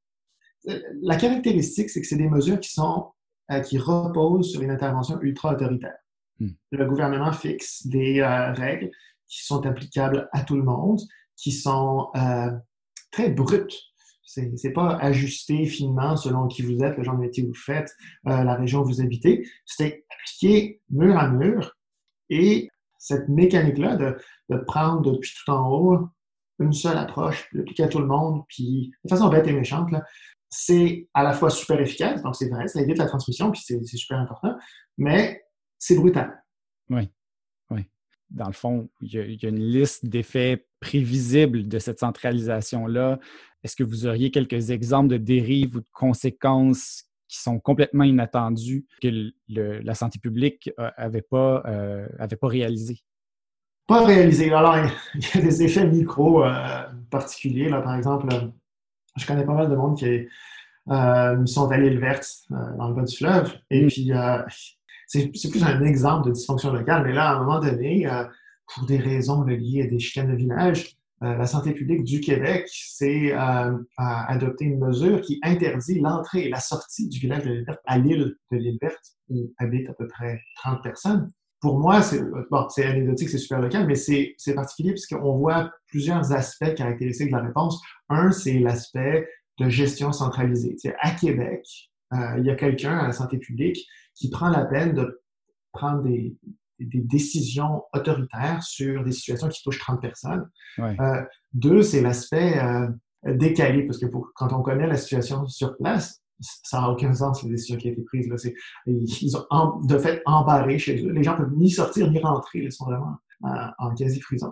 la 1.01 1.15
caractéristique, 1.15 1.89
c'est 1.89 2.01
que 2.01 2.07
c'est 2.07 2.15
des 2.15 2.29
mesures 2.29 2.59
qui 2.59 2.71
sont 2.71 3.11
euh, 3.51 3.59
qui 3.59 3.77
reposent 3.77 4.51
sur 4.51 4.63
une 4.63 4.71
intervention 4.71 5.21
ultra-autoritaire. 5.21 5.97
Hmm. 6.39 6.49
Le 6.71 6.85
gouvernement 6.85 7.31
fixe 7.31 7.85
des 7.85 8.19
euh, 8.19 8.51
règles 8.53 8.89
qui 9.27 9.45
sont 9.45 9.63
applicables 9.67 10.27
à 10.31 10.41
tout 10.41 10.55
le 10.55 10.63
monde, 10.63 10.99
qui 11.37 11.51
sont 11.51 12.07
euh, 12.15 12.49
très 13.11 13.29
brutes. 13.29 13.79
C'est, 14.23 14.51
n'est 14.63 14.73
pas 14.73 14.97
ajusté 14.97 15.67
finement 15.67 16.17
selon 16.17 16.47
qui 16.47 16.63
vous 16.63 16.83
êtes, 16.83 16.97
le 16.97 17.03
genre 17.03 17.17
de 17.17 17.21
métier 17.21 17.43
que 17.43 17.49
vous 17.49 17.53
faites, 17.53 17.93
la 18.23 18.55
région 18.55 18.81
où 18.81 18.85
vous 18.85 18.99
habitez. 18.99 19.47
C'est 19.65 20.03
appliqué 20.09 20.81
mur 20.89 21.15
à 21.15 21.29
mur 21.29 21.77
et 22.31 22.67
cette 22.97 23.29
mécanique-là 23.29 23.95
de, 23.95 24.17
de, 24.49 24.57
prendre 24.57 25.03
depuis 25.03 25.31
tout 25.37 25.51
en 25.51 25.69
haut 25.69 26.09
une 26.59 26.73
seule 26.73 26.97
approche, 26.97 27.47
l'appliquer 27.53 27.83
à 27.83 27.87
tout 27.87 27.99
le 27.99 28.07
monde, 28.07 28.43
puis 28.47 28.91
de 29.03 29.09
façon 29.09 29.29
bête 29.29 29.47
et 29.47 29.53
méchante, 29.53 29.89
c'est 30.49 31.07
à 31.13 31.23
la 31.23 31.33
fois 31.33 31.49
super 31.49 31.79
efficace, 31.79 32.21
donc 32.21 32.35
c'est 32.35 32.49
vrai, 32.49 32.67
ça 32.67 32.81
évite 32.81 32.97
la 32.97 33.07
transmission, 33.07 33.51
puis 33.51 33.61
c'est 33.61 33.83
super 33.97 34.19
important, 34.19 34.55
mais 34.97 35.43
c'est 35.77 35.95
brutal. 35.95 36.41
Oui, 36.89 37.09
oui. 37.71 37.81
Dans 38.29 38.47
le 38.47 38.53
fond, 38.53 38.89
il 39.01 39.13
y 39.13 39.45
a, 39.45 39.49
une 39.49 39.59
liste 39.59 40.05
d'effets 40.05 40.65
prévisibles 40.79 41.67
de 41.67 41.79
cette 41.79 41.99
centralisation-là. 41.99 43.19
Est-ce 43.63 43.75
que 43.75 43.83
vous 43.83 44.05
auriez 44.05 44.31
quelques 44.31 44.69
exemples 44.69 45.09
de 45.09 45.17
dérives 45.17 45.75
ou 45.75 45.81
de 45.81 45.89
conséquences 45.91 47.05
qui 47.27 47.39
sont 47.39 47.59
complètement 47.59 48.03
inattendues 48.03 48.85
que 49.01 49.31
la 49.49 49.95
santé 49.95 50.19
publique 50.19 50.69
n'avait 50.97 51.23
pas, 51.23 51.63
euh, 51.65 52.07
avait 52.19 52.35
pas 52.35 52.47
réalisées? 52.47 53.03
Pas 53.87 54.03
réalisé. 54.03 54.51
Alors, 54.51 54.77
il 55.15 55.21
y 55.21 55.37
a 55.37 55.41
des 55.41 55.63
effets 55.63 55.85
micro 55.85 56.43
euh, 56.43 56.83
particuliers. 57.11 57.69
Là, 57.69 57.81
par 57.81 57.95
exemple, 57.95 58.27
euh, 58.33 58.47
je 59.15 59.25
connais 59.25 59.45
pas 59.45 59.53
mal 59.53 59.69
de 59.69 59.75
monde 59.75 59.97
qui 59.97 60.27
sont 60.87 61.71
à 61.71 61.77
l'île 61.77 61.99
verte, 61.99 62.27
dans 62.49 62.89
le 62.89 62.95
bas 62.95 63.03
du 63.03 63.15
fleuve. 63.15 63.53
Et 63.69 63.85
mm. 63.85 63.87
puis, 63.87 64.11
c'est 65.07 65.49
plus 65.49 65.63
un 65.63 65.83
exemple 65.83 66.27
de 66.27 66.33
dysfonction 66.33 66.71
locale, 66.71 67.03
mais 67.05 67.13
là, 67.13 67.29
à 67.29 67.35
un 67.35 67.39
moment 67.39 67.59
donné, 67.59 68.07
euh, 68.07 68.23
pour 68.73 68.85
des 68.85 68.97
raisons 68.97 69.43
liées 69.43 69.83
à 69.83 69.87
des 69.87 69.99
chicanes 69.99 70.31
de 70.31 70.35
village, 70.35 70.97
euh, 71.23 71.35
la 71.37 71.45
santé 71.45 71.73
publique 71.73 72.03
du 72.03 72.19
Québec 72.19 72.67
s'est 72.67 73.33
euh, 73.33 73.77
adopté 73.97 74.65
une 74.65 74.79
mesure 74.79 75.21
qui 75.21 75.39
interdit 75.43 75.99
l'entrée 75.99 76.45
et 76.45 76.49
la 76.49 76.59
sortie 76.59 77.07
du 77.07 77.19
village 77.19 77.43
de 77.43 77.51
l'île 77.51 77.65
verte 77.65 77.79
à 77.85 77.97
l'île 77.97 78.35
de 78.51 78.57
l'île 78.57 78.77
verte, 78.81 79.15
où 79.29 79.53
habitent 79.57 79.89
à 79.89 79.93
peu 79.93 80.07
près 80.07 80.41
30 80.57 80.83
personnes. 80.83 81.31
Pour 81.65 81.79
moi, 81.79 82.03
c'est 82.03 82.21
bon, 82.51 82.67
anecdotique, 82.77 83.27
c'est 83.27 83.39
super 83.39 83.59
local, 83.59 83.87
mais 83.87 83.95
c'est 83.95 84.53
particulier 84.53 84.91
puisqu'on 84.91 85.35
voit 85.35 85.71
plusieurs 85.87 86.31
aspects 86.31 86.75
caractéristiques 86.75 87.31
de 87.31 87.35
la 87.35 87.41
réponse. 87.41 87.81
Un, 88.07 88.29
c'est 88.29 88.59
l'aspect 88.59 89.27
de 89.57 89.67
gestion 89.67 90.11
centralisée. 90.11 90.77
à 90.99 91.09
Québec, 91.09 91.65
il 92.13 92.43
y 92.45 92.51
a 92.51 92.55
quelqu'un 92.55 92.99
à 92.99 93.07
la 93.07 93.13
santé 93.13 93.39
publique 93.39 93.83
qui 94.13 94.29
prend 94.29 94.49
la 94.49 94.63
peine 94.63 94.93
de 94.93 95.23
prendre 95.71 96.03
des, 96.03 96.37
décisions 96.77 97.81
autoritaires 97.93 98.61
sur 98.61 99.03
des 99.03 99.11
situations 99.11 99.49
qui 99.49 99.63
touchent 99.63 99.79
30 99.79 99.99
personnes. 99.99 100.47
Euh, 100.77 101.23
deux, 101.53 101.81
c'est 101.81 102.01
l'aspect 102.01 102.59
euh, 102.59 102.87
décalé, 103.25 103.87
parce 103.87 103.97
que 103.97 104.05
quand 104.35 104.53
on 104.53 104.61
connaît 104.61 104.85
la 104.85 104.97
situation 104.97 105.47
sur 105.47 105.75
place, 105.77 106.21
ça 106.39 106.81
n'a 106.81 106.89
aucun 106.89 107.13
sens, 107.13 107.43
les 107.43 107.49
décisions 107.49 107.77
qui 107.77 107.89
ont 107.89 107.91
été 107.91 108.03
prises. 108.03 108.27
Là. 108.27 108.35
Ils 108.87 109.37
ont 109.51 109.79
de 109.81 109.97
fait 109.97 110.21
embarré 110.25 110.77
chez 110.77 111.03
eux. 111.05 111.11
Les 111.11 111.23
gens 111.23 111.35
peuvent 111.35 111.53
ni 111.55 111.69
sortir 111.69 112.09
ni 112.11 112.19
rentrer. 112.19 112.59
Ils 112.59 112.71
sont 112.71 112.85
vraiment 112.85 113.15
euh, 113.45 113.67
en 113.79 113.93
quasi-prison 113.93 114.51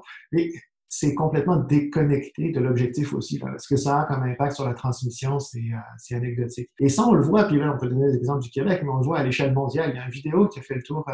c'est 0.96 1.16
complètement 1.16 1.58
déconnecté 1.58 2.52
de 2.52 2.60
l'objectif 2.60 3.16
aussi. 3.16 3.42
Ce 3.58 3.68
que 3.68 3.78
ça 3.78 4.02
a 4.02 4.06
comme 4.06 4.22
impact 4.22 4.54
sur 4.54 4.66
la 4.68 4.75
transmission, 4.75 5.38
euh, 5.38 5.78
c'est 5.98 6.13
anecdotique. 6.13 6.70
Et 6.80 6.88
ça, 6.88 7.08
on 7.08 7.13
le 7.13 7.24
voit, 7.24 7.46
puis 7.46 7.58
là, 7.58 7.74
on 7.74 7.80
peut 7.80 7.90
donner 7.90 8.12
des 8.12 8.18
exemples 8.18 8.44
du 8.44 8.52
Québec, 8.52 8.82
mais 8.84 8.90
on 8.90 8.98
le 8.98 9.04
voit 9.04 9.18
à 9.18 9.24
l'échelle 9.24 9.56
mondiale. 9.56 9.90
Il 9.92 9.98
y 9.98 10.00
a 10.00 10.06
une 10.06 10.12
vidéo 10.12 10.48
qui 10.50 10.60
a 10.60 10.62
fait 10.62 10.75
le 10.75 10.84
tour 10.84 11.04
euh, 11.10 11.13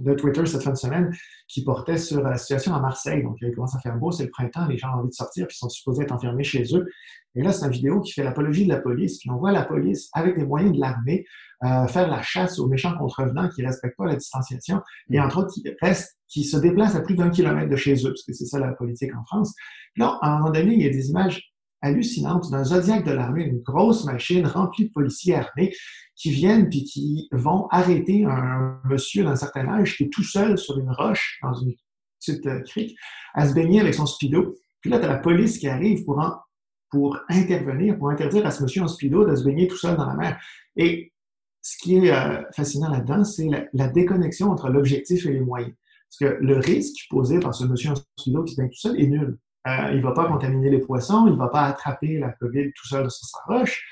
de 0.00 0.14
Twitter 0.14 0.46
cette 0.46 0.62
fin 0.62 0.70
de 0.70 0.76
semaine 0.76 1.14
qui 1.48 1.64
portait 1.64 1.98
sur 1.98 2.22
la 2.22 2.36
situation 2.36 2.74
à 2.74 2.80
Marseille. 2.80 3.22
Donc, 3.22 3.36
il 3.40 3.54
commence 3.54 3.74
à 3.74 3.80
faire 3.80 3.96
beau, 3.96 4.10
c'est 4.10 4.24
le 4.24 4.30
printemps, 4.30 4.66
les 4.66 4.78
gens 4.78 4.88
ont 4.88 5.00
envie 5.00 5.08
de 5.08 5.14
sortir, 5.14 5.46
puis 5.46 5.56
sont 5.56 5.68
supposés 5.68 6.04
être 6.04 6.12
enfermés 6.12 6.44
chez 6.44 6.64
eux. 6.74 6.86
Et 7.34 7.42
là, 7.42 7.52
c'est 7.52 7.66
une 7.66 7.72
vidéo 7.72 8.00
qui 8.00 8.12
fait 8.12 8.24
l'apologie 8.24 8.64
de 8.64 8.70
la 8.70 8.80
police, 8.80 9.18
puis 9.18 9.30
on 9.30 9.36
voit 9.36 9.52
la 9.52 9.64
police, 9.64 10.10
avec 10.12 10.38
des 10.38 10.44
moyens 10.44 10.74
de 10.74 10.80
l'armée, 10.80 11.24
euh, 11.64 11.86
faire 11.86 12.08
la 12.08 12.22
chasse 12.22 12.58
aux 12.58 12.66
méchants 12.66 12.96
contrevenants 12.98 13.48
qui 13.48 13.62
ne 13.62 13.68
respectent 13.68 13.96
pas 13.96 14.06
la 14.06 14.16
distanciation, 14.16 14.80
et 15.10 15.20
entre 15.20 15.38
autres, 15.38 15.52
qui 15.52 15.64
restent, 15.80 16.18
qui 16.28 16.44
se 16.44 16.56
déplacent 16.56 16.96
à 16.96 17.00
plus 17.00 17.14
d'un 17.14 17.30
kilomètre 17.30 17.70
de 17.70 17.76
chez 17.76 17.94
eux, 18.04 18.10
parce 18.10 18.22
que 18.24 18.32
c'est 18.32 18.46
ça 18.46 18.58
la 18.58 18.72
politique 18.72 19.14
en 19.14 19.24
France. 19.24 19.54
là, 19.96 20.18
à 20.20 20.30
un 20.30 20.38
moment 20.38 20.50
donné, 20.50 20.74
il 20.74 20.82
y 20.82 20.86
a 20.86 20.90
des 20.90 21.10
images 21.10 21.51
hallucinantes 21.82 22.50
d'un 22.50 22.64
zodiaque 22.64 23.04
de 23.04 23.12
l'armée, 23.12 23.44
une 23.44 23.60
grosse 23.60 24.04
machine 24.04 24.46
remplie 24.46 24.86
de 24.86 24.92
policiers 24.92 25.34
armés 25.34 25.74
qui 26.14 26.30
viennent 26.30 26.68
puis 26.68 26.84
qui 26.84 27.28
vont 27.32 27.66
arrêter 27.70 28.24
un 28.24 28.80
monsieur 28.84 29.24
d'un 29.24 29.36
certain 29.36 29.66
âge 29.68 29.96
qui 29.96 30.04
est 30.04 30.12
tout 30.12 30.22
seul 30.22 30.56
sur 30.56 30.78
une 30.78 30.90
roche 30.90 31.38
dans 31.42 31.54
une 31.54 31.74
petite 32.20 32.46
euh, 32.46 32.60
crique 32.60 32.96
à 33.34 33.48
se 33.48 33.54
baigner 33.54 33.80
avec 33.80 33.94
son 33.94 34.06
speedo. 34.06 34.54
Puis 34.80 34.90
là, 34.90 34.98
tu 34.98 35.04
as 35.04 35.08
la 35.08 35.18
police 35.18 35.58
qui 35.58 35.68
arrive 35.68 36.04
pour, 36.04 37.18
intervenir, 37.28 37.98
pour 37.98 38.10
interdire 38.10 38.46
à 38.46 38.50
ce 38.50 38.62
monsieur 38.62 38.82
en 38.82 38.88
speedo 38.88 39.24
de 39.24 39.34
se 39.34 39.44
baigner 39.44 39.66
tout 39.66 39.76
seul 39.76 39.96
dans 39.96 40.06
la 40.06 40.14
mer. 40.14 40.40
Et 40.76 41.12
ce 41.60 41.76
qui 41.78 41.96
est 41.96 42.12
euh, 42.12 42.42
fascinant 42.54 42.90
là-dedans, 42.90 43.24
c'est 43.24 43.48
la, 43.72 43.88
déconnexion 43.88 44.50
entre 44.50 44.68
l'objectif 44.68 45.26
et 45.26 45.32
les 45.32 45.40
moyens. 45.40 45.72
Parce 46.10 46.32
que 46.32 46.38
le 46.40 46.58
risque 46.58 47.06
posé 47.08 47.40
par 47.40 47.54
ce 47.54 47.64
monsieur 47.64 47.90
en 47.90 47.94
speedo 48.18 48.44
qui 48.44 48.54
se 48.54 48.60
baigne 48.60 48.70
tout 48.70 48.76
seul 48.76 49.00
est 49.00 49.06
nul. 49.06 49.38
Euh, 49.66 49.90
il 49.92 49.98
ne 49.98 50.02
va 50.02 50.12
pas 50.12 50.26
contaminer 50.26 50.70
les 50.70 50.80
poissons, 50.80 51.26
il 51.26 51.34
ne 51.34 51.38
va 51.38 51.48
pas 51.48 51.62
attraper 51.62 52.18
la 52.18 52.30
COVID 52.32 52.72
tout 52.72 52.86
seul 52.86 53.10
sur 53.10 53.26
sa 53.26 53.38
roche. 53.46 53.84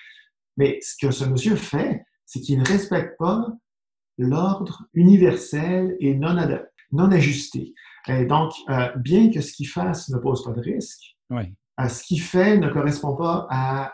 Mais 0.57 0.79
ce 0.83 0.95
que 1.01 1.13
ce 1.13 1.25
monsieur 1.25 1.57
fait, 1.57 2.05
c'est 2.27 2.41
qu'il 2.41 2.59
ne 2.59 2.67
respecte 2.67 3.17
pas 3.19 3.47
l'ordre 4.19 4.85
universel 4.95 5.97
et 6.01 6.15
non, 6.15 6.35
non 6.93 7.11
ajusté. 7.13 7.73
Et 8.09 8.25
donc, 8.27 8.53
euh, 8.69 8.89
bien 8.97 9.31
que 9.31 9.41
ce 9.41 9.53
qu'il 9.53 9.69
fasse 9.69 10.09
ne 10.09 10.19
pose 10.19 10.45
pas 10.45 10.53
de 10.53 10.61
risque, 10.61 11.17
oui. 11.31 11.55
Euh, 11.81 11.89
ce 11.89 12.03
qu'il 12.03 12.21
fait 12.21 12.59
ne 12.59 12.69
correspond 12.69 13.17
pas 13.17 13.47
à, 13.51 13.93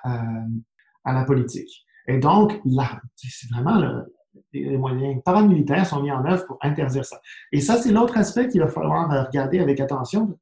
à, 1.05 1.13
la 1.13 1.25
politique. 1.25 1.85
Et 2.09 2.19
donc, 2.19 2.61
là, 2.65 3.01
c'est 3.15 3.51
vraiment 3.53 3.79
le, 3.79 4.15
les 4.53 4.77
moyens 4.77 5.23
paramilitaires 5.25 5.87
sont 5.87 6.03
mis 6.03 6.11
en 6.11 6.25
œuvre 6.25 6.47
pour 6.47 6.59
interdire 6.63 7.05
ça. 7.05 7.21
Et 7.53 7.61
ça, 7.61 7.77
c'est 7.77 7.93
l'autre 7.93 8.17
aspect 8.17 8.49
qu'il 8.49 8.61
va 8.61 8.69
falloir 8.69 9.27
regarder 9.27 9.59
avec 9.61 9.81
attention 9.81 10.39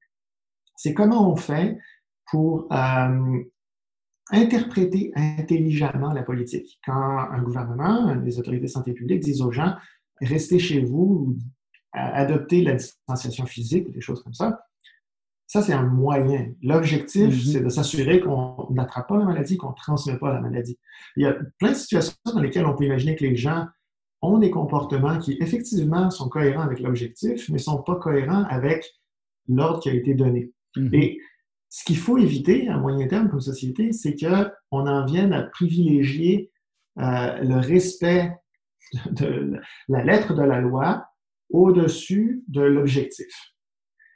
c'est 0.77 0.95
comment 0.95 1.31
on 1.31 1.37
fait 1.37 1.79
pour 2.31 2.67
euh, 2.73 3.43
interpréter 4.31 5.13
intelligemment 5.15 6.13
la 6.13 6.23
politique. 6.23 6.81
Quand 6.85 6.93
un 6.93 7.43
gouvernement, 7.43 8.15
les 8.15 8.39
autorités 8.39 8.65
de 8.65 8.71
santé 8.71 8.93
publique 8.93 9.21
disent 9.21 9.43
aux 9.43 9.53
gens, 9.53 9.75
restez 10.21 10.59
chez 10.59 10.81
vous, 10.81 11.37
adoptez 11.93 12.63
la 12.63 12.75
distanciation 12.75 13.47
physique, 13.47 13.91
des 13.91 14.01
choses 14.01 14.23
comme 14.23 14.35
ça, 14.35 14.65
ça, 15.47 15.63
c'est 15.63 15.73
un 15.73 15.85
moyen. 15.85 16.53
L'objectif, 16.63 17.29
mm-hmm. 17.29 17.53
c'est 17.53 17.61
de 17.61 17.69
s'assurer 17.69 18.21
qu'on 18.21 18.67
n'attrape 18.71 19.09
pas 19.09 19.19
la 19.19 19.25
maladie, 19.25 19.57
qu'on 19.57 19.71
ne 19.71 19.75
transmet 19.75 20.19
pas 20.19 20.33
la 20.33 20.41
maladie. 20.41 20.79
Il 21.17 21.23
y 21.23 21.27
a 21.27 21.37
plein 21.59 21.73
de 21.73 21.77
situations 21.77 22.15
dans 22.25 22.41
lesquelles 22.41 22.67
on 22.67 22.75
peut 22.75 22.85
imaginer 22.85 23.15
que 23.15 23.25
les 23.25 23.37
gens 23.37 23.67
ont 24.23 24.39
des 24.39 24.51
comportements 24.51 25.19
qui, 25.19 25.37
effectivement, 25.41 26.11
sont 26.11 26.29
cohérents 26.29 26.63
avec 26.63 26.81
l'objectif, 26.81 27.49
mais 27.51 27.55
ne 27.55 27.59
sont 27.59 27.83
pas 27.83 27.97
cohérents 27.97 28.45
avec 28.45 28.85
l'ordre 29.47 29.81
qui 29.81 29.91
a 29.91 29.93
été 29.93 30.15
donné. 30.15 30.51
Mhm. 30.77 30.95
Et 30.95 31.19
ce 31.69 31.85
qu'il 31.85 31.97
faut 31.97 32.19
éviter 32.19 32.69
à 32.69 32.79
moyen 32.79 33.07
terme 33.09 33.29
comme 33.29 33.41
société, 33.41 33.93
c'est 33.93 34.15
qu'on 34.17 34.87
en 34.87 35.05
vienne 35.07 35.33
à 35.33 35.43
privilégier 35.43 36.51
euh, 36.99 37.39
le 37.43 37.57
respect 37.57 38.33
de 39.11 39.61
la 39.89 40.05
lettre 40.05 40.35
de 40.35 40.43
la 40.43 40.61
loi 40.61 41.07
au-dessus 41.51 42.45
de 42.49 42.63
l'objectif. 42.63 43.27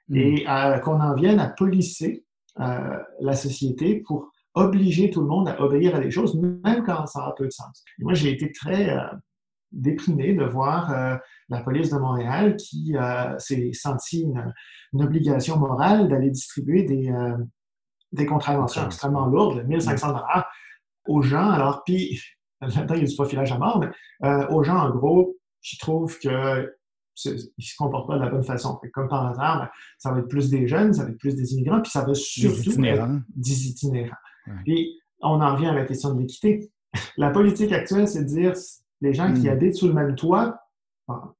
Mhm. 0.08 0.16
Et 0.16 0.48
euh, 0.48 0.78
qu'on 0.78 1.00
en 1.00 1.14
vienne 1.14 1.40
à 1.40 1.48
polisser 1.48 2.24
euh, 2.60 2.98
la 3.20 3.34
société 3.34 4.02
pour 4.06 4.30
obliger 4.54 5.10
tout 5.10 5.20
le 5.20 5.28
monde 5.28 5.48
à 5.48 5.60
obéir 5.60 5.94
à 5.94 6.00
des 6.00 6.10
choses, 6.10 6.34
même 6.36 6.82
quand 6.84 7.06
ça 7.06 7.26
a 7.26 7.34
peu 7.36 7.46
de 7.46 7.52
sens. 7.52 7.84
moi, 7.98 8.14
j'ai 8.14 8.30
été 8.30 8.50
très 8.50 8.96
déprimé 9.72 10.34
de 10.34 10.44
voir 10.44 10.90
euh, 10.92 11.16
la 11.48 11.60
police 11.60 11.90
de 11.90 11.98
Montréal 11.98 12.56
qui 12.56 12.96
euh, 12.96 13.38
s'est 13.38 13.70
senti 13.72 14.22
une, 14.22 14.52
obligation 14.94 15.58
morale 15.58 16.08
d'aller 16.08 16.30
distribuer 16.30 16.82
des, 16.82 17.10
euh, 17.10 17.36
des 18.12 18.24
contraventions 18.24 18.86
extrêmement 18.86 19.26
lourdes, 19.26 19.62
1500 19.66 20.08
dollars, 20.08 20.50
aux 21.06 21.20
gens. 21.20 21.50
Alors, 21.50 21.82
puis, 21.84 22.20
là-dedans, 22.60 22.94
il 22.94 23.00
y 23.00 23.04
a 23.04 23.06
du 23.06 23.14
profilage 23.14 23.52
à 23.52 23.58
mort, 23.58 23.80
mais 23.80 24.46
aux 24.50 24.62
gens, 24.62 24.78
en 24.78 24.90
gros, 24.90 25.36
qui 25.62 25.76
trouvent 25.76 26.18
qu'ils 26.18 26.30
ne 26.30 27.30
se 27.58 27.76
comportent 27.76 28.08
pas 28.08 28.16
de 28.16 28.24
la 28.24 28.30
bonne 28.30 28.44
façon. 28.44 28.80
comme 28.92 29.08
par 29.08 29.26
hasard, 29.26 29.60
ben, 29.60 29.68
ça 29.98 30.12
va 30.12 30.20
être 30.20 30.28
plus 30.28 30.48
des 30.48 30.66
jeunes, 30.66 30.94
ça 30.94 31.04
va 31.04 31.10
être 31.10 31.18
plus 31.18 31.36
des 31.36 31.52
immigrants, 31.52 31.82
puis 31.82 31.90
ça 31.90 32.04
va 32.04 32.14
surtout 32.14 32.56
des 32.56 32.68
itinérants. 32.70 33.20
des 33.36 33.68
itinérants. 33.68 34.16
Puis, 34.64 34.98
on 35.20 35.40
en 35.40 35.54
vient 35.56 35.70
à 35.70 35.74
la 35.74 35.84
question 35.84 36.14
de 36.14 36.20
l'équité. 36.20 36.70
La 37.18 37.30
politique 37.30 37.72
actuelle, 37.72 38.08
c'est 38.08 38.24
de 38.24 38.28
dire 38.28 38.54
les 39.00 39.14
gens 39.14 39.32
qui 39.32 39.48
hmm. 39.48 39.52
habitent 39.52 39.74
sous 39.74 39.88
le 39.88 39.94
même 39.94 40.14
toit, 40.14 40.60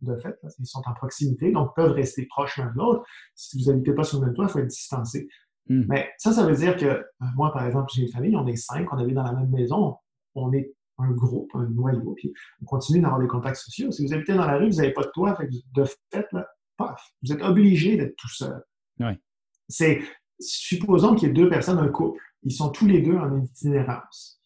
de 0.00 0.17
fait, 0.17 0.38
ils 0.59 0.67
sont 0.67 0.83
en 0.87 0.95
proximité, 0.95 1.53
donc 1.53 1.75
peuvent 1.77 1.93
rester 1.93 2.27
proches 2.27 2.57
l'un 2.57 2.71
de 2.71 2.77
l'autre. 2.77 3.05
Si 3.35 3.62
vous 3.62 3.71
n'habitez 3.71 3.93
pas 3.93 4.05
sous 4.05 4.19
le 4.21 4.27
même 4.27 4.35
toit, 4.35 4.47
il 4.47 4.50
faut 4.50 4.59
être 4.61 4.67
distancé. 4.67 5.29
Hmm. 5.69 5.85
Mais 5.88 6.11
ça, 6.19 6.33
ça 6.33 6.47
veut 6.47 6.57
dire 6.57 6.77
que 6.77 6.87
euh, 6.87 7.03
moi, 7.37 7.53
par 7.53 7.67
exemple, 7.67 7.91
j'ai 7.95 8.03
une 8.03 8.11
famille, 8.11 8.37
on 8.37 8.47
est 8.47 8.57
cinq, 8.57 8.91
on 8.93 8.99
habite 8.99 9.15
dans 9.15 9.25
la 9.25 9.35
même 9.35 9.50
maison, 9.50 9.97
on 10.35 10.53
est 10.53 10.73
un 10.99 11.11
groupe, 11.11 11.50
un 11.55 11.69
noyau, 11.69 12.15
puis 12.17 12.33
on 12.62 12.65
continue 12.65 13.00
d'avoir 13.00 13.21
des 13.21 13.29
contacts 13.29 13.57
sociaux. 13.57 13.91
Si 13.93 14.05
vous 14.05 14.12
habitez 14.12 14.35
dans 14.35 14.47
la 14.47 14.57
rue, 14.57 14.71
vous 14.71 14.79
n'avez 14.79 14.93
pas 14.93 15.03
de 15.03 15.11
toit, 15.15 15.37
de 15.75 15.85
fait, 16.11 16.27
paf, 16.77 17.12
vous 17.23 17.33
êtes 17.33 17.43
obligé 17.43 17.97
d'être 17.97 18.17
tout 18.17 18.29
seul. 18.29 18.65
C'est, 19.69 20.00
supposons 20.41 21.15
qu'il 21.15 21.29
y 21.29 21.31
ait 21.31 21.35
deux 21.35 21.49
personnes, 21.49 21.79
un 21.79 21.88
couple, 21.88 22.21
ils 22.43 22.53
sont 22.53 22.71
tous 22.71 22.87
les 22.87 23.03
deux 23.03 23.17
en 23.17 23.43
itinérance 23.43 24.38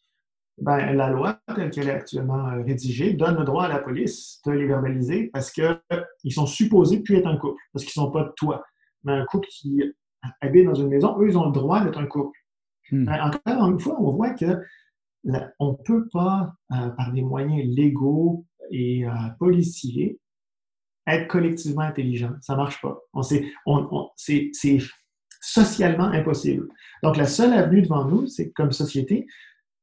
ben, 0.59 0.93
la 0.93 1.09
loi, 1.09 1.41
telle 1.55 1.71
qu'elle 1.71 1.89
est 1.89 1.93
actuellement 1.93 2.49
euh, 2.49 2.63
rédigée, 2.63 3.15
donne 3.15 3.39
le 3.39 3.45
droit 3.45 3.65
à 3.65 3.69
la 3.69 3.79
police 3.79 4.41
de 4.47 4.53
les 4.53 4.67
verbaliser 4.67 5.31
parce 5.33 5.51
qu'ils 5.51 6.33
sont 6.33 6.47
supposés 6.47 7.01
plus 7.01 7.17
être 7.17 7.27
un 7.27 7.37
couple, 7.37 7.61
parce 7.73 7.85
qu'ils 7.85 8.01
ne 8.01 8.07
sont 8.07 8.13
pas 8.13 8.25
de 8.25 8.33
toi. 8.37 8.63
Mais 9.05 9.13
un 9.13 9.25
couple 9.25 9.49
qui 9.49 9.83
habite 10.41 10.67
dans 10.67 10.75
une 10.75 10.89
maison, 10.89 11.19
eux, 11.21 11.29
ils 11.29 11.39
ont 11.39 11.47
le 11.47 11.53
droit 11.53 11.83
d'être 11.83 11.99
un 11.99 12.07
couple. 12.07 12.39
Hmm. 12.91 13.07
Ben, 13.07 13.33
encore 13.47 13.69
une 13.69 13.81
fois, 13.81 13.97
on 14.01 14.13
voit 14.13 14.31
que 14.31 14.61
on 15.59 15.73
ne 15.73 15.77
peut 15.85 16.09
pas, 16.13 16.53
euh, 16.73 16.89
par 16.91 17.13
des 17.13 17.23
moyens 17.23 17.65
légaux 17.75 18.45
et 18.71 19.07
euh, 19.07 19.11
policiers, 19.39 20.19
être 21.07 21.29
collectivement 21.29 21.83
intelligent. 21.83 22.33
Ça 22.41 22.55
ne 22.55 22.59
marche 22.59 22.81
pas. 22.81 22.99
c'est 24.17 24.79
socialement 25.41 26.05
impossible. 26.05 26.69
Donc, 27.03 27.17
la 27.17 27.27
seule 27.27 27.53
avenue 27.53 27.83
devant 27.83 28.05
nous, 28.05 28.27
c'est 28.27 28.53
comme 28.53 28.73
société, 28.73 29.27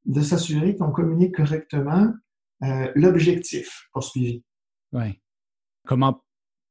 de 0.04 0.20
s'assurer 0.22 0.76
qu'on 0.76 0.90
communique 0.90 1.36
correctement 1.36 2.12
euh, 2.62 2.92
l'objectif 2.94 3.88
poursuivi. 3.92 4.44
Oui. 4.92 5.20
Comment 5.86 6.22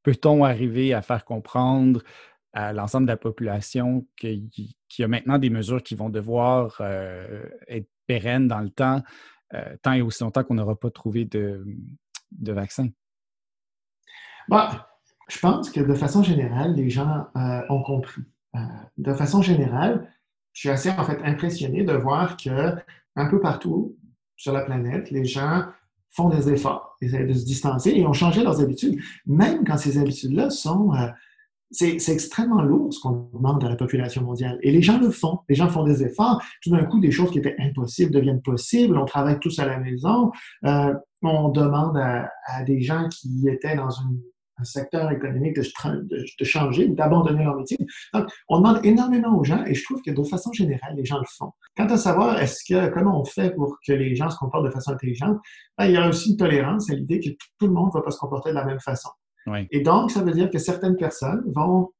peut-on 0.03 0.43
arriver 0.43 0.93
à 0.93 1.01
faire 1.01 1.25
comprendre 1.25 2.03
à 2.53 2.73
l'ensemble 2.73 3.05
de 3.05 3.11
la 3.11 3.17
population 3.17 4.07
qu'il 4.17 4.49
y 4.97 5.03
a 5.03 5.07
maintenant 5.07 5.37
des 5.37 5.49
mesures 5.49 5.83
qui 5.83 5.95
vont 5.95 6.09
devoir 6.09 6.77
euh, 6.81 7.47
être 7.67 7.89
pérennes 8.07 8.47
dans 8.47 8.59
le 8.59 8.69
temps, 8.69 9.03
euh, 9.53 9.75
tant 9.81 9.93
et 9.93 10.01
aussi 10.01 10.23
longtemps 10.23 10.43
qu'on 10.43 10.55
n'aura 10.55 10.75
pas 10.75 10.89
trouvé 10.89 11.25
de, 11.25 11.65
de 12.31 12.53
vaccin? 12.53 12.89
Bah, 14.47 14.89
je 15.27 15.39
pense 15.39 15.69
que 15.69 15.79
de 15.79 15.93
façon 15.93 16.23
générale, 16.23 16.73
les 16.75 16.89
gens 16.89 17.27
ont 17.35 17.83
compris. 17.83 18.23
de 18.97 19.13
façon 19.13 19.43
générale, 19.43 20.11
je 20.59 20.67
suis 20.67 20.69
assez 20.71 20.89
en 20.89 21.05
fait 21.05 21.21
impressionné 21.23 21.85
de 21.85 21.93
voir 21.93 22.35
que 22.35 22.75
un 23.15 23.29
peu 23.29 23.39
partout 23.39 23.95
sur 24.35 24.51
la 24.51 24.59
planète, 24.59 25.09
les 25.09 25.23
gens 25.23 25.63
font 26.09 26.27
des 26.27 26.51
efforts, 26.51 26.97
essayent 27.01 27.25
de 27.25 27.33
se 27.33 27.45
distancer 27.45 27.91
et 27.91 28.05
ont 28.05 28.11
changé 28.11 28.43
leurs 28.43 28.59
habitudes, 28.59 28.99
même 29.25 29.63
quand 29.63 29.77
ces 29.77 29.97
habitudes-là 29.97 30.49
sont... 30.49 30.93
Euh, 30.93 31.07
c'est 31.71 32.09
extrêmement 32.09 32.63
lourd 32.63 32.91
ce 32.91 32.99
qu'on 32.99 33.29
demande 33.31 33.63
à 33.63 33.69
la 33.69 33.75
population 33.75 34.23
mondiale. 34.23 34.57
Et 34.63 34.71
les 34.71 34.81
gens 34.81 34.99
le 34.99 35.11
font. 35.11 35.41
Les 35.47 35.55
gens 35.55 35.69
font 35.69 35.83
des 35.83 36.03
efforts. 36.03 36.41
Tout 36.63 36.71
d'un 36.71 36.83
coup, 36.83 36.99
des 36.99 37.11
choses 37.11 37.29
qui 37.29 37.37
étaient 37.37 37.55
impossibles 37.59 38.11
deviennent 38.11 38.41
possibles. 38.41 38.97
On 38.97 39.05
travaille 39.05 39.39
tous 39.39 39.59
à 39.59 39.67
la 39.67 39.77
maison. 39.77 40.31
Euh, 40.65 40.95
on 41.21 41.49
demande 41.49 41.95
à, 41.95 42.63
des 42.63 42.81
gens 42.81 43.07
qui 43.09 43.47
étaient 43.47 43.75
dans 43.75 43.91
une 43.91 44.19
un 44.59 44.63
secteur 44.63 45.11
économique 45.11 45.55
de, 45.55 46.25
de, 46.39 46.45
changer 46.45 46.87
ou 46.87 46.95
d'abandonner 46.95 47.43
leur 47.43 47.55
métier. 47.55 47.77
Donc, 48.13 48.27
on 48.47 48.59
demande 48.59 48.85
énormément 48.85 49.37
aux 49.37 49.43
gens 49.43 49.63
et 49.65 49.73
je 49.73 49.83
trouve 49.83 50.01
que 50.01 50.11
de 50.11 50.23
façon 50.23 50.51
générale, 50.51 50.95
les 50.95 51.05
gens 51.05 51.19
le 51.19 51.25
font. 51.37 51.51
Quant 51.77 51.87
à 51.87 51.97
savoir 51.97 52.39
est-ce 52.41 52.63
que 52.67 52.89
comment 52.89 53.21
on 53.21 53.25
fait 53.25 53.55
pour 53.55 53.77
que 53.85 53.93
les 53.93 54.15
gens 54.15 54.29
se 54.29 54.37
comportent 54.37 54.65
de 54.65 54.71
façon 54.71 54.91
intelligente, 54.91 55.37
ben, 55.77 55.85
il 55.85 55.93
y 55.93 55.97
a 55.97 56.07
aussi 56.07 56.31
une 56.31 56.37
tolérance 56.37 56.89
à 56.89 56.95
l'idée 56.95 57.19
que 57.19 57.29
tout 57.29 57.67
le 57.67 57.73
monde 57.73 57.87
ne 57.87 57.99
va 57.99 58.01
pas 58.01 58.11
se 58.11 58.19
comporter 58.19 58.49
de 58.49 58.55
la 58.55 58.65
même 58.65 58.79
façon. 58.79 59.09
Et 59.71 59.81
donc, 59.81 60.11
ça 60.11 60.21
veut 60.21 60.31
dire 60.31 60.49
que 60.49 60.59
certaines 60.59 60.95
personnes 60.95 61.43
vont 61.47 61.91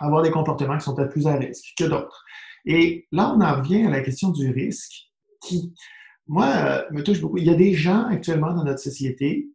avoir 0.00 0.22
des 0.22 0.30
comportements 0.30 0.78
qui 0.78 0.84
sont 0.84 0.94
peut-être 0.94 1.12
plus 1.12 1.26
à 1.26 1.34
risque 1.34 1.74
que 1.76 1.84
d'autres. 1.84 2.24
Et 2.64 3.06
là, 3.12 3.34
on 3.36 3.40
en 3.40 3.56
revient 3.56 3.84
à 3.84 3.90
la 3.90 4.00
question 4.00 4.30
du 4.30 4.50
risque 4.50 5.10
qui, 5.42 5.74
moi, 6.26 6.46
euh, 6.46 6.82
me 6.92 7.02
touche 7.02 7.20
beaucoup. 7.20 7.36
Il 7.36 7.44
y 7.44 7.50
a 7.50 7.54
des 7.54 7.74
gens 7.74 8.06
actuellement 8.06 8.54
dans 8.54 8.64
notre 8.64 8.80
société 8.80 9.48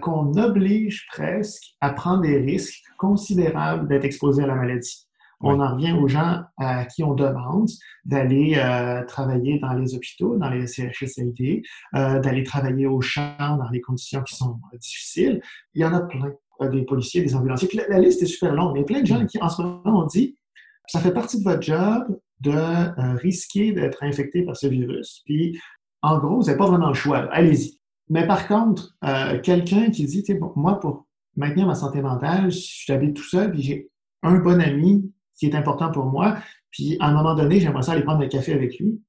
qu'on 0.00 0.32
oblige 0.34 1.06
presque 1.12 1.74
à 1.80 1.90
prendre 1.90 2.22
des 2.22 2.38
risques 2.38 2.82
considérables 2.98 3.88
d'être 3.88 4.04
exposé 4.04 4.44
à 4.44 4.46
la 4.46 4.54
maladie. 4.54 5.06
On 5.42 5.60
en 5.60 5.74
revient 5.74 5.92
aux 5.92 6.06
gens 6.06 6.42
à 6.56 6.84
qui 6.84 7.02
on 7.02 7.14
demande 7.14 7.68
d'aller 8.04 8.54
euh, 8.56 9.04
travailler 9.04 9.58
dans 9.58 9.72
les 9.72 9.94
hôpitaux, 9.94 10.36
dans 10.36 10.48
les 10.48 10.66
CHSLD, 10.68 11.62
euh, 11.96 12.20
d'aller 12.20 12.44
travailler 12.44 12.86
au 12.86 13.00
champ 13.00 13.34
dans 13.38 13.68
des 13.70 13.80
conditions 13.80 14.22
qui 14.22 14.36
sont 14.36 14.56
difficiles. 14.80 15.42
Il 15.74 15.82
y 15.82 15.84
en 15.84 15.92
a 15.92 16.00
plein, 16.00 16.32
des 16.70 16.82
policiers, 16.82 17.22
des 17.22 17.34
ambulanciers. 17.34 17.68
La, 17.88 17.98
liste 17.98 18.22
est 18.22 18.26
super 18.26 18.54
longue. 18.54 18.78
A 18.78 18.84
plein 18.84 19.00
de 19.00 19.06
gens 19.06 19.26
qui, 19.26 19.42
en 19.42 19.48
ce 19.48 19.62
moment, 19.62 20.04
ont 20.04 20.06
dit 20.06 20.36
ça 20.86 21.00
fait 21.00 21.12
partie 21.12 21.38
de 21.38 21.44
votre 21.44 21.62
job 21.62 22.20
de 22.40 23.16
risquer 23.18 23.72
d'être 23.72 24.02
infecté 24.02 24.44
par 24.44 24.56
ce 24.56 24.68
virus. 24.68 25.22
Puis, 25.24 25.58
en 26.02 26.18
gros, 26.18 26.36
vous 26.36 26.46
n'avez 26.46 26.58
pas 26.58 26.66
vraiment 26.66 26.88
le 26.88 26.94
choix. 26.94 27.28
Allez-y. 27.32 27.81
Mais 28.08 28.26
par 28.26 28.46
contre, 28.48 28.94
euh, 29.04 29.40
quelqu'un 29.40 29.90
qui 29.90 30.04
dit, 30.06 30.24
moi, 30.56 30.80
pour 30.80 31.06
maintenir 31.36 31.66
ma 31.66 31.74
santé 31.74 32.02
mentale, 32.02 32.50
je 32.50 33.10
tout 33.12 33.22
seul, 33.22 33.52
puis 33.52 33.62
j'ai 33.62 33.90
un 34.22 34.38
bon 34.38 34.60
ami 34.60 35.10
qui 35.38 35.46
est 35.46 35.54
important 35.54 35.90
pour 35.90 36.06
moi, 36.06 36.36
puis 36.70 36.96
à 37.00 37.08
un 37.08 37.14
moment 37.14 37.34
donné, 37.34 37.60
j'aimerais 37.60 37.82
ça 37.82 37.92
aller 37.92 38.02
prendre 38.02 38.22
un 38.22 38.28
café 38.28 38.52
avec 38.52 38.78
lui. 38.78 39.00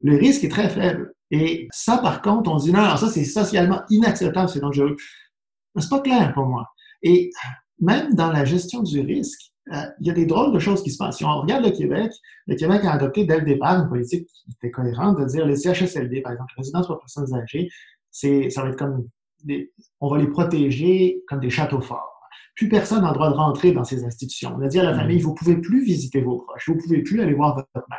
Le 0.00 0.16
risque 0.16 0.44
est 0.44 0.48
très 0.48 0.68
faible. 0.68 1.12
Et 1.30 1.68
ça, 1.72 1.98
par 1.98 2.22
contre, 2.22 2.50
on 2.50 2.56
dit 2.56 2.72
non, 2.72 2.96
ça, 2.96 3.08
c'est 3.08 3.24
socialement 3.24 3.82
inacceptable, 3.90 4.48
c'est 4.48 4.60
dangereux. 4.60 4.96
C'est 5.78 5.88
pas 5.88 6.00
clair 6.00 6.32
pour 6.34 6.46
moi. 6.46 6.66
Et 7.02 7.30
même 7.78 8.14
dans 8.14 8.32
la 8.32 8.44
gestion 8.44 8.82
du 8.82 9.00
risque, 9.00 9.52
euh, 9.72 9.86
il 10.00 10.08
y 10.08 10.10
a 10.10 10.14
des 10.14 10.26
drôles 10.26 10.52
de 10.52 10.58
choses 10.58 10.82
qui 10.82 10.90
se 10.90 10.98
passent. 10.98 11.18
Si 11.18 11.24
on 11.24 11.40
regarde 11.40 11.64
le 11.64 11.70
Québec, 11.70 12.12
le 12.46 12.56
Québec 12.56 12.84
a 12.84 12.92
adopté 12.92 13.24
dès 13.24 13.38
le 13.38 13.44
départ 13.44 13.80
une 13.80 13.88
politique 13.88 14.26
qui 14.26 14.50
était 14.50 14.70
cohérente 14.70 15.18
de 15.20 15.24
dire 15.26 15.46
les 15.46 15.56
CHSLD, 15.56 16.22
par 16.22 16.32
exemple, 16.32 16.52
résidence 16.56 16.86
pour 16.86 16.98
personnes 16.98 17.32
âgées, 17.34 17.68
c'est, 18.10 18.50
ça 18.50 18.62
va 18.62 18.70
être 18.70 18.78
comme 18.78 19.06
on 20.00 20.08
va 20.08 20.18
les 20.18 20.26
protéger 20.26 21.22
comme 21.28 21.40
des 21.40 21.50
châteaux 21.50 21.80
forts. 21.80 22.20
Plus 22.56 22.68
personne 22.68 23.02
n'a 23.02 23.08
le 23.08 23.14
droit 23.14 23.30
de 23.30 23.34
rentrer 23.34 23.72
dans 23.72 23.84
ces 23.84 24.04
institutions. 24.04 24.54
On 24.58 24.62
a 24.62 24.68
dit 24.68 24.78
à 24.78 24.82
la 24.82 24.94
famille, 24.94 25.18
mm. 25.18 25.22
vous 25.22 25.34
pouvez 25.34 25.56
plus 25.56 25.82
visiter 25.82 26.20
vos 26.20 26.38
proches, 26.38 26.68
vous 26.68 26.76
pouvez 26.76 27.02
plus 27.02 27.20
aller 27.20 27.34
voir 27.34 27.54
votre 27.54 27.88
mère. 27.88 27.98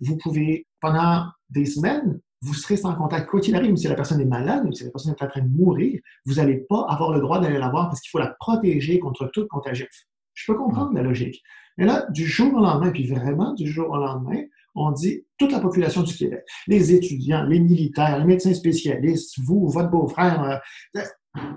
Vous 0.00 0.16
pouvez, 0.16 0.66
pendant 0.80 1.26
des 1.50 1.66
semaines, 1.66 2.20
vous 2.42 2.54
serez 2.54 2.76
sans 2.76 2.94
contact. 2.94 3.28
Quoi 3.28 3.40
qu'il 3.40 3.54
arrive, 3.54 3.76
si 3.76 3.86
la 3.86 3.94
personne 3.94 4.20
est 4.20 4.26
malade, 4.26 4.64
ou 4.66 4.72
si 4.72 4.84
la 4.84 4.90
personne 4.90 5.14
est 5.18 5.22
en 5.22 5.28
train 5.28 5.42
de 5.42 5.48
mourir, 5.48 6.00
vous 6.24 6.34
n'allez 6.34 6.56
pas 6.68 6.86
avoir 6.88 7.12
le 7.12 7.20
droit 7.20 7.38
d'aller 7.38 7.58
la 7.58 7.68
voir 7.68 7.88
parce 7.88 8.00
qu'il 8.00 8.10
faut 8.10 8.18
la 8.18 8.34
protéger 8.40 8.98
contre 8.98 9.26
toute 9.32 9.48
contagion. 9.48 9.86
Je 10.34 10.50
peux 10.50 10.58
comprendre 10.58 10.92
la 10.94 11.02
logique. 11.02 11.42
Mais 11.76 11.84
là, 11.84 12.06
du 12.10 12.26
jour 12.26 12.52
au 12.54 12.60
lendemain, 12.60 12.90
puis 12.90 13.06
vraiment 13.06 13.52
du 13.52 13.66
jour 13.70 13.90
au 13.90 13.96
lendemain, 13.96 14.42
on 14.74 14.92
dit 14.92 15.24
toute 15.38 15.52
la 15.52 15.60
population 15.60 16.02
du 16.02 16.14
Québec, 16.14 16.42
les 16.66 16.94
étudiants, 16.94 17.44
les 17.44 17.60
militaires, 17.60 18.18
les 18.18 18.24
médecins 18.24 18.54
spécialistes, 18.54 19.38
vous, 19.42 19.68
votre 19.68 19.90
beau-frère, 19.90 20.60
euh, 20.94 21.02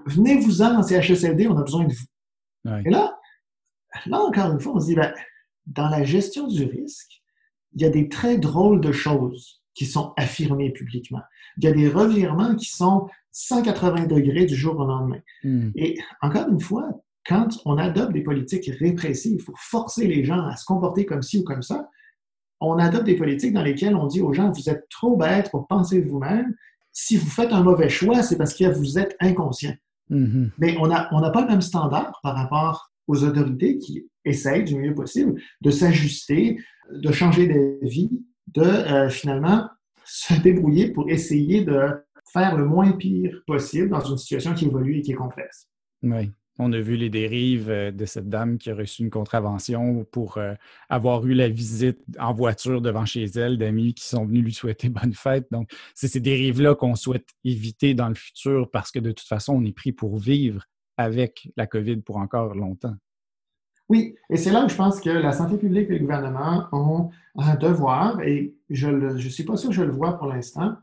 venez-vous-en 0.08 0.80
en 0.80 0.84
CHSLD, 0.84 1.48
on 1.48 1.58
a 1.58 1.64
besoin 1.64 1.86
de 1.86 1.94
vous. 1.94 2.06
Et 2.86 2.90
là, 2.90 3.18
là, 4.06 4.22
encore 4.22 4.52
une 4.52 4.60
fois, 4.60 4.74
on 4.76 4.80
se 4.80 4.88
dit, 4.88 4.96
ben, 4.96 5.14
dans 5.66 5.90
la 5.90 6.04
gestion 6.04 6.48
du 6.48 6.64
risque, 6.64 7.22
il 7.76 7.82
y 7.82 7.86
a 7.86 7.90
des 7.90 8.10
très 8.10 8.38
drôles 8.38 8.82
de 8.82 8.92
choses 8.92 9.62
qui 9.74 9.86
sont 9.86 10.14
affirmées 10.18 10.72
publiquement. 10.72 11.22
Il 11.58 11.66
y 11.66 11.68
a 11.68 11.72
des 11.72 11.90
revirements 11.90 12.56
qui 12.56 12.70
sont 12.70 13.10
180 13.32 14.06
degrés 14.06 14.46
du 14.46 14.56
jour 14.56 14.80
au 14.80 14.86
lendemain. 14.86 15.20
Hmm. 15.44 15.72
Et 15.76 15.98
encore 16.22 16.48
une 16.50 16.60
fois, 16.60 16.88
quand 17.26 17.48
on 17.66 17.78
adopte 17.78 18.14
des 18.14 18.22
politiques 18.22 18.70
répressives 18.80 19.44
pour 19.44 19.60
forcer 19.60 20.08
les 20.08 20.24
gens 20.24 20.46
à 20.46 20.56
se 20.56 20.66
comporter 20.66 21.06
comme 21.06 21.22
ci 21.22 21.40
ou 21.40 21.44
comme 21.44 21.64
ça, 21.64 21.90
on 22.64 22.78
adopte 22.78 23.06
des 23.06 23.16
politiques 23.16 23.54
dans 23.54 23.64
lesquelles 23.64 23.96
on 23.96 24.08
dit 24.08 24.22
aux 24.22 24.34
gens, 24.34 24.52
vous 24.52 24.70
êtes 24.70 24.88
trop 24.90 25.18
bêtes 25.18 25.52
pour 25.52 25.68
penser 25.68 26.02
vous-même. 26.02 26.56
Si 26.92 27.18
vous 27.18 27.30
faites 27.30 27.52
un 27.52 27.64
mauvais 27.64 27.90
choix, 27.90 28.22
c'est 28.24 28.38
parce 28.38 28.54
que 28.54 28.66
vous 28.66 28.98
êtes 29.00 29.16
inconscient. 29.20 29.74
Mm-hmm. 30.10 30.50
Mais 30.58 30.78
on 30.80 30.88
n'a 30.88 31.10
on 31.12 31.32
pas 31.32 31.42
le 31.42 31.48
même 31.48 31.62
standard 31.62 32.20
par 32.22 32.36
rapport 32.36 32.92
aux 33.08 33.24
autorités 33.24 33.78
qui 33.78 34.08
essayent 34.26 34.64
du 34.64 34.76
mieux 34.76 34.94
possible 34.94 35.42
de 35.62 35.72
s'ajuster, 35.72 36.58
de 36.92 37.12
changer 37.12 37.48
de 37.48 37.80
vie, 37.86 38.12
de 38.54 38.62
euh, 38.62 39.10
finalement 39.10 39.68
se 40.06 40.34
débrouiller 40.42 40.92
pour 40.92 41.10
essayer 41.10 41.64
de 41.64 41.90
faire 42.32 42.56
le 42.56 42.66
moins 42.66 42.92
pire 42.94 43.42
possible 43.48 43.90
dans 43.90 44.02
une 44.02 44.18
situation 44.18 44.54
qui 44.54 44.66
évolue 44.66 45.00
et 45.00 45.02
qui 45.02 45.12
est 45.12 45.16
complexe. 45.16 45.68
Oui. 46.02 46.32
On 46.60 46.72
a 46.72 46.80
vu 46.80 46.96
les 46.96 47.10
dérives 47.10 47.70
euh, 47.70 47.92
de 47.92 48.06
cette 48.06 48.30
dame 48.30 48.58
qui 48.58 48.70
a 48.70 48.76
reçu 48.76 49.02
une 49.02 49.10
contravention 49.10 50.06
pour 50.12 50.38
euh, 50.38 50.54
avoir 50.90 51.26
eu 51.26 51.34
la 51.34 51.50
visite 51.50 52.00
en 52.20 52.34
voiture 52.34 52.82
devant 52.82 53.06
chez 53.06 53.26
elle 53.26 53.58
d'amis 53.58 53.94
qui 53.94 54.06
sont 54.06 54.26
venus 54.26 54.44
lui 54.44 54.54
souhaiter 54.54 54.90
bonne 54.90 55.14
fête. 55.14 55.48
Donc, 55.52 55.72
c'est 55.96 56.08
ces 56.08 56.20
dérives-là 56.20 56.76
qu'on 56.76 56.96
souhaite 56.96 57.30
éviter 57.44 57.94
dans 57.94 58.10
le 58.10 58.16
futur 58.16 58.70
parce 58.72 58.92
que 58.92 59.00
de 59.00 59.12
toute 59.12 59.28
façon, 59.28 59.54
on 59.54 59.66
est 59.66 59.76
pris 59.76 59.92
pour 59.92 60.18
vivre 60.18 60.64
avec 60.98 61.50
la 61.58 61.66
COVID 61.66 61.98
pour 61.98 62.18
encore 62.18 62.54
longtemps. 62.54 62.96
Oui, 63.90 64.16
et 64.30 64.38
c'est 64.38 64.52
là 64.52 64.66
où 64.66 64.70
je 64.70 64.76
pense 64.76 65.02
que 65.02 65.10
la 65.10 65.34
santé 65.34 65.58
publique 65.58 65.90
et 65.90 65.94
le 65.94 66.00
gouvernement 66.00 66.68
ont 66.72 67.10
un 67.38 67.56
devoir, 67.56 68.22
et 68.22 68.56
je 68.70 68.90
ne 68.90 69.18
suis 69.18 69.44
pas 69.44 69.58
sûr 69.58 69.70
que 69.70 69.76
je 69.76 69.84
le 69.84 69.92
vois 69.92 70.18
pour 70.18 70.28
l'instant, 70.28 70.78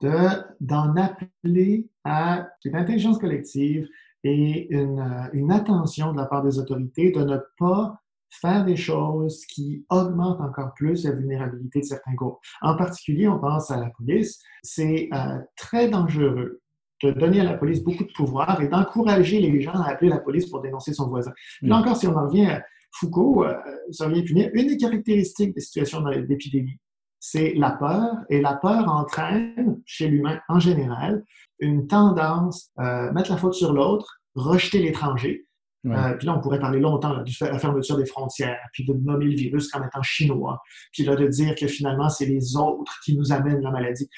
d'en 0.00 0.96
appeler 0.96 1.88
à 2.04 2.48
une 2.64 2.74
intelligence 2.74 3.18
collective, 3.18 3.88
et 4.24 4.72
une, 4.74 5.00
euh, 5.00 5.28
une, 5.32 5.50
attention 5.50 6.12
de 6.12 6.16
la 6.16 6.26
part 6.26 6.42
des 6.42 6.58
autorités 6.58 7.10
de 7.10 7.24
ne 7.24 7.38
pas 7.58 8.02
faire 8.30 8.64
des 8.64 8.76
choses 8.76 9.44
qui 9.46 9.84
augmentent 9.90 10.40
encore 10.40 10.72
plus 10.74 11.04
la 11.04 11.12
vulnérabilité 11.12 11.80
de 11.80 11.84
certains 11.84 12.14
groupes. 12.14 12.38
En 12.62 12.76
particulier, 12.76 13.28
on 13.28 13.38
pense 13.38 13.70
à 13.70 13.76
la 13.76 13.90
police. 13.90 14.40
C'est 14.62 15.08
euh, 15.12 15.38
très 15.56 15.88
dangereux 15.88 16.60
de 17.02 17.10
donner 17.10 17.40
à 17.40 17.44
la 17.44 17.54
police 17.54 17.82
beaucoup 17.82 18.04
de 18.04 18.12
pouvoir 18.12 18.60
et 18.62 18.68
d'encourager 18.68 19.40
les 19.40 19.60
gens 19.60 19.72
à 19.72 19.90
appeler 19.90 20.08
la 20.08 20.18
police 20.18 20.48
pour 20.48 20.60
dénoncer 20.62 20.92
son 20.92 21.08
voisin. 21.08 21.32
Là 21.60 21.76
encore, 21.76 21.96
si 21.96 22.06
on 22.06 22.16
en 22.16 22.26
revient 22.26 22.46
à 22.46 22.62
Foucault, 22.92 23.44
euh, 23.44 23.54
ça 23.90 24.08
vient 24.08 24.22
punir 24.22 24.50
une 24.54 24.68
des 24.68 24.76
caractéristiques 24.76 25.54
des 25.54 25.60
situations 25.60 26.02
d'épidémie, 26.28 26.78
c'est 27.24 27.52
la 27.54 27.70
peur, 27.70 28.16
et 28.30 28.40
la 28.40 28.54
peur 28.54 28.88
entraîne 28.88 29.80
chez 29.86 30.08
l'humain 30.08 30.40
en 30.48 30.58
général 30.58 31.24
une 31.60 31.86
tendance 31.86 32.72
à 32.76 33.12
mettre 33.12 33.30
la 33.30 33.36
faute 33.36 33.54
sur 33.54 33.72
l'autre, 33.72 34.18
rejeter 34.34 34.80
l'étranger. 34.80 35.46
Euh, 35.86 36.14
puis 36.14 36.26
là, 36.26 36.36
on 36.36 36.40
pourrait 36.40 36.58
parler 36.58 36.80
longtemps 36.80 37.22
de 37.22 37.46
la 37.46 37.58
fermeture 37.60 37.96
des 37.96 38.06
frontières, 38.06 38.58
puis 38.72 38.84
de 38.84 38.92
nommer 38.92 39.26
le 39.26 39.36
virus 39.36 39.68
comme 39.68 39.84
étant 39.84 40.02
chinois, 40.02 40.60
puis 40.92 41.04
là, 41.04 41.14
de 41.14 41.28
dire 41.28 41.54
que 41.54 41.68
finalement, 41.68 42.08
c'est 42.08 42.26
les 42.26 42.56
autres 42.56 42.92
qui 43.04 43.16
nous 43.16 43.30
amènent 43.30 43.60
la 43.60 43.70
maladie. 43.70 44.08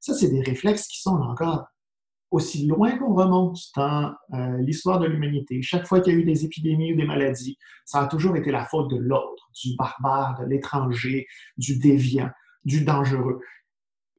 ça, 0.00 0.14
c'est 0.14 0.28
des 0.28 0.42
réflexes 0.42 0.88
qui 0.88 1.00
sont 1.00 1.14
encore 1.14 1.64
aussi 2.32 2.66
loin 2.66 2.98
qu'on 2.98 3.14
remonte 3.14 3.58
dans 3.76 4.12
euh, 4.34 4.58
l'histoire 4.58 4.98
de 4.98 5.06
l'humanité. 5.06 5.62
Chaque 5.62 5.86
fois 5.86 6.00
qu'il 6.00 6.12
y 6.12 6.16
a 6.16 6.18
eu 6.18 6.24
des 6.24 6.44
épidémies 6.44 6.92
ou 6.92 6.96
des 6.96 7.06
maladies, 7.06 7.56
ça 7.84 8.00
a 8.00 8.06
toujours 8.08 8.36
été 8.36 8.50
la 8.50 8.64
faute 8.64 8.90
de 8.90 8.96
l'autre, 8.96 9.48
du 9.62 9.76
barbare, 9.76 10.40
de 10.40 10.46
l'étranger, 10.46 11.26
du 11.56 11.78
déviant, 11.78 12.30
du 12.64 12.84
dangereux. 12.84 13.40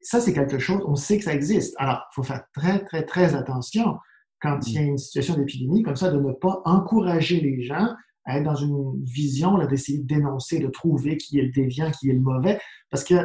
Ça, 0.01 0.21
c'est 0.21 0.33
quelque 0.33 0.59
chose, 0.59 0.81
on 0.87 0.95
sait 0.95 1.17
que 1.17 1.25
ça 1.25 1.33
existe. 1.33 1.75
Alors, 1.77 2.05
il 2.11 2.15
faut 2.15 2.23
faire 2.23 2.43
très, 2.53 2.83
très, 2.85 3.05
très 3.05 3.35
attention 3.35 3.97
quand 4.41 4.59
il 4.67 4.73
y 4.73 4.77
a 4.77 4.81
une 4.81 4.97
situation 4.97 5.35
d'épidémie 5.35 5.83
comme 5.83 5.97
ça, 5.97 6.11
de 6.11 6.19
ne 6.19 6.31
pas 6.31 6.61
encourager 6.65 7.41
les 7.41 7.63
gens 7.63 7.93
à 8.25 8.37
être 8.37 8.43
dans 8.43 8.55
une 8.55 9.03
vision, 9.03 9.57
d'essayer 9.67 9.99
de 9.99 10.07
dénoncer, 10.07 10.59
de 10.59 10.67
trouver 10.67 11.17
qui 11.17 11.39
est 11.39 11.43
le 11.43 11.51
déviant, 11.51 11.91
qui 11.91 12.09
est 12.09 12.13
le 12.13 12.21
mauvais, 12.21 12.59
parce 12.89 13.03
que 13.03 13.15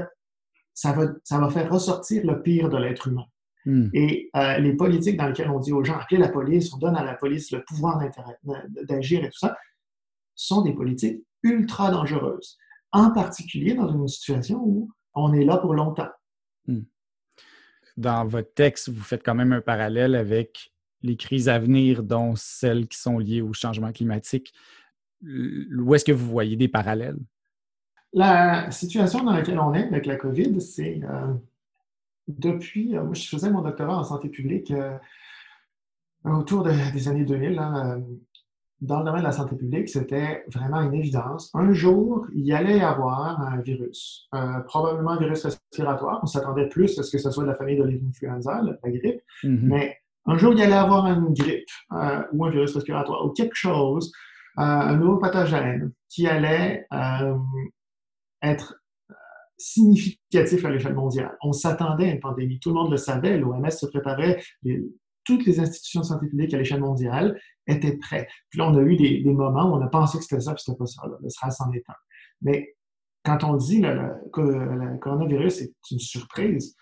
ça 0.72 0.92
va, 0.92 1.06
ça 1.22 1.38
va 1.38 1.48
faire 1.50 1.70
ressortir 1.70 2.26
le 2.26 2.42
pire 2.42 2.68
de 2.68 2.76
l'être 2.76 3.08
humain. 3.08 3.26
Hmm. 3.64 3.88
Et 3.94 4.30
euh, 4.36 4.58
les 4.58 4.74
politiques 4.74 5.16
dans 5.16 5.28
lesquelles 5.28 5.50
on 5.50 5.60
dit 5.60 5.72
aux 5.72 5.84
gens, 5.84 5.96
appelez 5.96 6.18
la 6.18 6.28
police, 6.28 6.72
on 6.74 6.78
donne 6.78 6.96
à 6.96 7.04
la 7.04 7.14
police 7.14 7.50
le 7.52 7.62
pouvoir 7.64 8.02
d'agir 8.88 9.24
et 9.24 9.28
tout 9.28 9.38
ça, 9.38 9.56
sont 10.34 10.62
des 10.62 10.74
politiques 10.74 11.24
ultra 11.42 11.90
dangereuses. 11.90 12.58
En 12.92 13.10
particulier 13.12 13.74
dans 13.74 13.88
une 13.88 14.08
situation 14.08 14.60
où 14.64 14.90
on 15.14 15.32
est 15.32 15.44
là 15.44 15.58
pour 15.58 15.74
longtemps. 15.74 16.10
Hmm. 16.66 16.82
Dans 17.96 18.26
votre 18.26 18.52
texte, 18.54 18.88
vous 18.88 19.02
faites 19.02 19.24
quand 19.24 19.34
même 19.34 19.52
un 19.52 19.60
parallèle 19.60 20.14
avec 20.14 20.72
les 21.02 21.16
crises 21.16 21.48
à 21.48 21.58
venir, 21.58 22.02
dont 22.02 22.34
celles 22.34 22.88
qui 22.88 22.98
sont 22.98 23.18
liées 23.18 23.42
au 23.42 23.52
changement 23.52 23.92
climatique. 23.92 24.52
Où 25.22 25.94
est-ce 25.94 26.04
que 26.04 26.12
vous 26.12 26.28
voyez 26.28 26.56
des 26.56 26.68
parallèles? 26.68 27.18
La 28.12 28.70
situation 28.70 29.22
dans 29.22 29.32
laquelle 29.32 29.58
on 29.58 29.74
est 29.74 29.86
avec 29.86 30.06
la 30.06 30.16
COVID, 30.16 30.60
c'est 30.60 31.00
euh, 31.02 31.34
depuis, 32.28 32.96
euh, 32.96 33.02
moi 33.02 33.14
je 33.14 33.28
faisais 33.28 33.50
mon 33.50 33.60
doctorat 33.60 33.98
en 33.98 34.04
santé 34.04 34.28
publique 34.28 34.70
euh, 34.70 34.96
autour 36.24 36.62
des 36.62 37.08
années 37.08 37.24
2000, 37.24 37.60
dans 38.80 38.98
le 38.98 39.04
domaine 39.04 39.22
de 39.22 39.26
la 39.26 39.32
santé 39.32 39.56
publique, 39.56 39.88
c'était 39.88 40.44
vraiment 40.52 40.80
une 40.82 40.94
évidence. 40.94 41.50
Un 41.54 41.72
jour, 41.72 42.26
il 42.34 42.44
y 42.44 42.52
allait 42.52 42.78
y 42.78 42.82
avoir 42.82 43.40
un 43.40 43.60
virus, 43.60 44.28
probablement 44.66 45.12
un 45.12 45.18
virus 45.18 45.44
respiratoire. 45.44 46.20
On 46.22 46.26
s'attendait 46.26 46.68
plus 46.68 46.98
à 46.98 47.02
ce 47.02 47.10
que 47.10 47.18
ce 47.18 47.30
soit 47.30 47.44
de 47.44 47.48
la 47.48 47.54
famille 47.54 47.78
de 47.78 47.84
l'influenza, 47.84 48.60
la 48.62 48.90
grippe, 48.90 49.22
mm-hmm. 49.42 49.60
mais 49.62 49.96
un 50.26 50.38
jour, 50.38 50.52
il 50.52 50.58
y 50.58 50.62
allait 50.62 50.72
avoir 50.72 51.06
une 51.06 51.34
grippe 51.34 51.68
euh, 51.92 52.22
ou 52.32 52.44
un 52.46 52.50
virus 52.50 52.74
respiratoire 52.74 53.24
ou 53.26 53.30
quelque 53.30 53.54
chose, 53.54 54.10
euh, 54.58 54.62
un 54.62 54.96
nouveau 54.96 55.18
pathogène 55.18 55.92
qui 56.08 56.26
allait 56.26 56.86
euh, 56.92 57.36
être 58.42 58.80
significatif 59.58 60.64
à 60.64 60.70
l'échelle 60.70 60.94
mondiale. 60.94 61.36
On 61.42 61.52
s'attendait 61.52 62.06
à 62.06 62.12
une 62.12 62.20
pandémie. 62.20 62.58
Tout 62.58 62.70
le 62.70 62.76
monde 62.76 62.90
le 62.90 62.96
savait. 62.96 63.36
L'OMS 63.36 63.70
se 63.70 63.86
préparait. 63.86 64.42
Toutes 65.24 65.44
les 65.46 65.60
institutions 65.60 66.00
de 66.00 66.06
santé 66.06 66.26
publique 66.28 66.54
à 66.54 66.58
l'échelle 66.58 66.80
mondiale 66.80 67.40
étaient 67.66 67.96
prêtes. 67.96 68.28
Puis 68.50 68.58
là, 68.58 68.68
on 68.68 68.76
a 68.76 68.82
eu 68.82 68.96
des, 68.96 69.22
moments 69.24 69.70
où 69.70 69.76
on 69.76 69.80
a 69.80 69.88
pensé 69.88 70.18
que 70.18 70.24
c'était 70.24 70.40
ça, 70.40 70.54
puis 70.54 70.62
c'était 70.64 70.78
pas 70.78 70.86
ça. 70.86 71.02
Le 71.20 71.28
SRAS 71.28 71.56
en 71.60 71.72
est 71.72 71.84
un. 71.88 71.94
Mais 72.42 72.76
quand 73.24 73.42
on 73.44 73.56
dit 73.56 73.80
que 74.32 74.40
le, 74.40 74.98
coronavirus 74.98 75.62
est 75.62 75.74
une 75.90 75.98
surprise, 75.98 76.76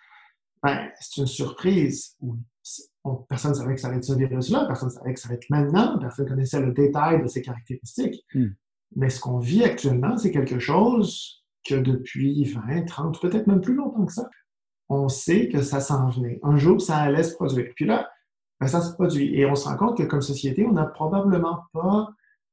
ben, 0.62 0.88
c'est 1.00 1.20
une 1.20 1.26
surprise 1.26 2.16
où 2.20 2.37
personne 3.28 3.52
ne 3.52 3.57
savait 3.57 3.74
que 3.74 3.81
ça 3.81 3.88
allait 3.88 3.96
être 3.98 4.05
ce 4.05 4.14
virus-là, 4.14 4.66
personne 4.66 4.88
ne 4.88 4.94
savait 4.94 5.14
que 5.14 5.20
ça 5.20 5.28
allait 5.28 5.37
être 5.37 5.50
maintenant, 5.50 5.98
personne 5.98 6.24
ne 6.26 6.31
connaissait 6.31 6.61
le 6.61 6.72
détail 6.72 7.22
de 7.22 7.26
ses 7.26 7.42
caractéristiques. 7.42 8.24
Hmm. 8.35 8.50
Mais 8.94 9.09
ce 9.09 9.20
qu'on 9.20 9.38
vit 9.38 9.64
actuellement, 9.64 10.16
c'est 10.16 10.31
quelque 10.31 10.59
chose 10.59 11.44
que 11.64 11.74
depuis 11.74 12.44
20, 12.44 12.85
30, 12.85 13.20
peut-être 13.20 13.46
même 13.46 13.61
plus 13.61 13.74
longtemps 13.74 14.05
que 14.05 14.12
ça, 14.12 14.28
on 14.88 15.09
sait 15.09 15.48
que 15.48 15.62
ça 15.62 15.81
s'en 15.81 16.09
venait. 16.09 16.38
Un 16.42 16.57
jour, 16.57 16.81
ça 16.81 16.98
allait 16.98 17.22
se 17.22 17.35
produire. 17.35 17.72
Puis 17.74 17.87
là, 17.87 18.11
ben, 18.62 18.68
ça 18.68 18.81
se 18.81 18.92
produit. 18.92 19.35
Et 19.35 19.44
on 19.44 19.55
se 19.55 19.68
rend 19.68 19.77
compte 19.77 19.98
que 19.98 20.05
comme 20.05 20.22
société, 20.22 20.64
on 20.64 20.72
n'a 20.72 20.85
probablement 20.85 21.64
pas 21.72 22.09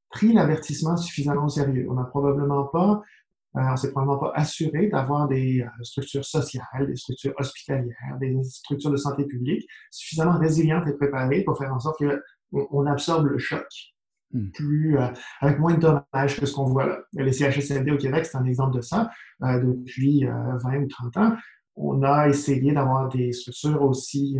pris 0.09 0.33
l'avertissement 0.33 0.97
suffisamment 0.97 1.45
au 1.45 1.49
sérieux. 1.49 1.87
On 1.89 1.93
n'a 1.93 2.03
probablement 2.03 2.65
pas 2.65 3.01
euh, 3.55 3.61
on 3.61 3.75
s'est 3.75 3.91
probablement 3.91 4.19
pas 4.19 4.31
assuré 4.35 4.87
d'avoir 4.87 5.27
des 5.27 5.61
euh, 5.61 5.83
structures 5.83 6.25
sociales, 6.25 6.87
des 6.87 6.95
structures 6.95 7.33
hospitalières, 7.37 8.17
des 8.19 8.35
structures 8.43 8.91
de 8.91 8.97
santé 8.97 9.25
publique 9.25 9.67
suffisamment 9.91 10.37
résilientes 10.37 10.87
et 10.87 10.93
préparées 10.93 11.43
pour 11.43 11.57
faire 11.57 11.73
en 11.73 11.79
sorte 11.79 12.01
qu'on 12.51 12.85
absorbe 12.85 13.25
le 13.25 13.39
choc 13.39 13.67
hmm. 14.33 14.49
plus, 14.51 14.97
euh, 14.99 15.07
avec 15.41 15.59
moins 15.59 15.73
de 15.73 15.79
dommages 15.79 16.39
que 16.39 16.45
ce 16.45 16.53
qu'on 16.53 16.65
voit 16.65 16.85
là. 16.85 16.99
Les 17.13 17.33
CHSLD 17.33 17.91
au 17.91 17.97
Québec, 17.97 18.25
c'est 18.25 18.37
un 18.37 18.45
exemple 18.45 18.75
de 18.75 18.81
ça. 18.81 19.09
depuis 19.41 20.25
20 20.25 20.83
ou 20.83 20.87
30 20.87 21.17
ans, 21.17 21.37
on 21.75 22.03
a 22.03 22.29
essayé 22.29 22.71
d'avoir 22.71 23.09
des 23.09 23.31
structures 23.31 23.81
aussi 23.81 24.37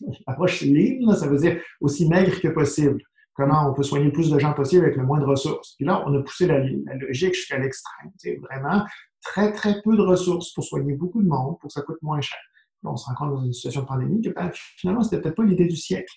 approche 0.26 0.62
ligne, 0.62 1.12
ça 1.14 1.28
veut 1.28 1.38
dire 1.38 1.60
aussi 1.80 2.08
maigres 2.08 2.40
que 2.40 2.48
possible 2.48 3.00
comment 3.34 3.70
on 3.70 3.74
peut 3.74 3.82
soigner 3.82 4.06
le 4.06 4.12
plus 4.12 4.30
de 4.30 4.38
gens 4.38 4.52
possible 4.52 4.84
avec 4.84 4.96
le 4.96 5.04
moins 5.04 5.18
de 5.18 5.24
ressources. 5.24 5.74
Puis 5.76 5.86
là, 5.86 6.02
on 6.06 6.14
a 6.14 6.22
poussé 6.22 6.46
la, 6.46 6.60
logique 6.94 7.34
jusqu'à 7.34 7.58
l'extrême. 7.58 8.10
Vraiment, 8.42 8.84
très, 9.22 9.52
très 9.52 9.80
peu 9.82 9.96
de 9.96 10.02
ressources 10.02 10.52
pour 10.52 10.64
soigner 10.64 10.94
beaucoup 10.94 11.22
de 11.22 11.28
monde, 11.28 11.58
pour 11.58 11.68
que 11.68 11.72
ça 11.72 11.82
coûte 11.82 12.00
moins 12.02 12.20
cher. 12.20 12.38
Là, 12.82 12.90
on 12.90 12.96
se 12.96 13.06
rend 13.06 13.14
compte 13.14 13.34
dans 13.34 13.44
une 13.44 13.52
situation 13.52 13.82
de 13.82 13.86
pandémie 13.86 14.20
que 14.20 14.30
ben, 14.30 14.50
finalement, 14.52 15.02
c'était 15.02 15.20
peut-être 15.20 15.36
pas 15.36 15.44
l'idée 15.44 15.66
du 15.66 15.76
siècle. 15.76 16.12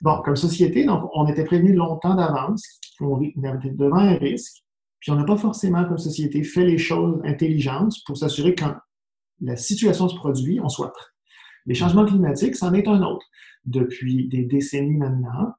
Bon, 0.00 0.20
comme 0.22 0.36
société, 0.36 0.86
on 0.88 1.26
était 1.28 1.44
prévenu 1.44 1.74
longtemps 1.74 2.14
d'avance 2.14 2.66
qu'on 2.98 3.20
était 3.20 3.70
devant 3.70 3.98
un 3.98 4.16
risque, 4.16 4.62
puis 4.98 5.12
on 5.12 5.16
n'a 5.16 5.24
pas 5.24 5.36
forcément, 5.36 5.84
comme 5.84 5.98
société, 5.98 6.42
fait 6.42 6.64
les 6.64 6.78
choses 6.78 7.20
intelligentes 7.24 7.94
pour 8.06 8.16
s'assurer 8.16 8.54
que 8.54 8.64
quand 8.64 8.76
la 9.40 9.56
situation 9.56 10.08
se 10.08 10.16
produit, 10.16 10.60
on 10.60 10.68
soit 10.68 10.92
prêt. 10.92 11.11
Les 11.66 11.74
changements 11.74 12.04
climatiques, 12.04 12.56
c'en 12.56 12.72
est 12.74 12.88
un 12.88 13.02
autre. 13.02 13.26
Depuis 13.64 14.28
des 14.28 14.44
décennies 14.44 14.96
maintenant, 14.96 15.54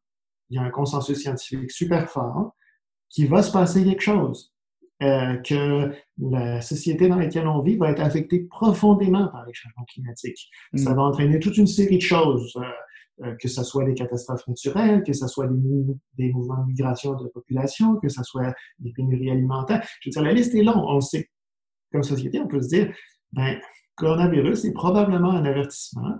il 0.49 0.57
y 0.57 0.59
a 0.59 0.63
un 0.63 0.69
consensus 0.69 1.17
scientifique 1.17 1.71
super 1.71 2.09
fort 2.09 2.55
qu'il 3.09 3.27
va 3.27 3.41
se 3.41 3.51
passer 3.51 3.83
quelque 3.83 4.01
chose, 4.01 4.53
euh, 5.01 5.37
que 5.37 5.91
la 6.17 6.61
société 6.61 7.07
dans 7.07 7.17
laquelle 7.17 7.47
on 7.47 7.61
vit 7.61 7.77
va 7.77 7.91
être 7.91 8.01
affectée 8.01 8.41
profondément 8.41 9.27
par 9.29 9.45
les 9.45 9.53
changements 9.53 9.85
climatiques. 9.85 10.49
Ça 10.75 10.91
mm. 10.91 10.95
va 10.95 11.01
entraîner 11.03 11.39
toute 11.39 11.57
une 11.57 11.67
série 11.67 11.97
de 11.97 12.01
choses, 12.01 12.55
euh, 12.57 13.25
euh, 13.25 13.35
que 13.39 13.47
ce 13.47 13.63
soit 13.63 13.85
des 13.85 13.93
catastrophes 13.93 14.47
naturelles, 14.47 15.03
que 15.03 15.13
ce 15.13 15.27
soit 15.27 15.47
des, 15.47 16.31
mouvements 16.31 16.61
de 16.63 16.67
migration 16.67 17.13
de 17.13 17.27
population, 17.27 17.97
que 17.97 18.09
ce 18.09 18.23
soit 18.23 18.53
des 18.79 18.91
pénuries 18.91 19.29
alimentaires. 19.29 19.87
Je 20.01 20.09
veux 20.09 20.11
dire, 20.11 20.23
la 20.23 20.33
liste 20.33 20.55
est 20.55 20.63
longue. 20.63 20.83
On 20.87 20.95
le 20.95 21.01
sait. 21.01 21.29
Comme 21.91 22.03
société, 22.03 22.39
on 22.39 22.47
peut 22.47 22.61
se 22.61 22.69
dire, 22.69 22.91
ben, 23.33 23.59
coronavirus 23.95 24.65
est 24.65 24.73
probablement 24.73 25.31
un 25.31 25.45
avertissement 25.45 26.19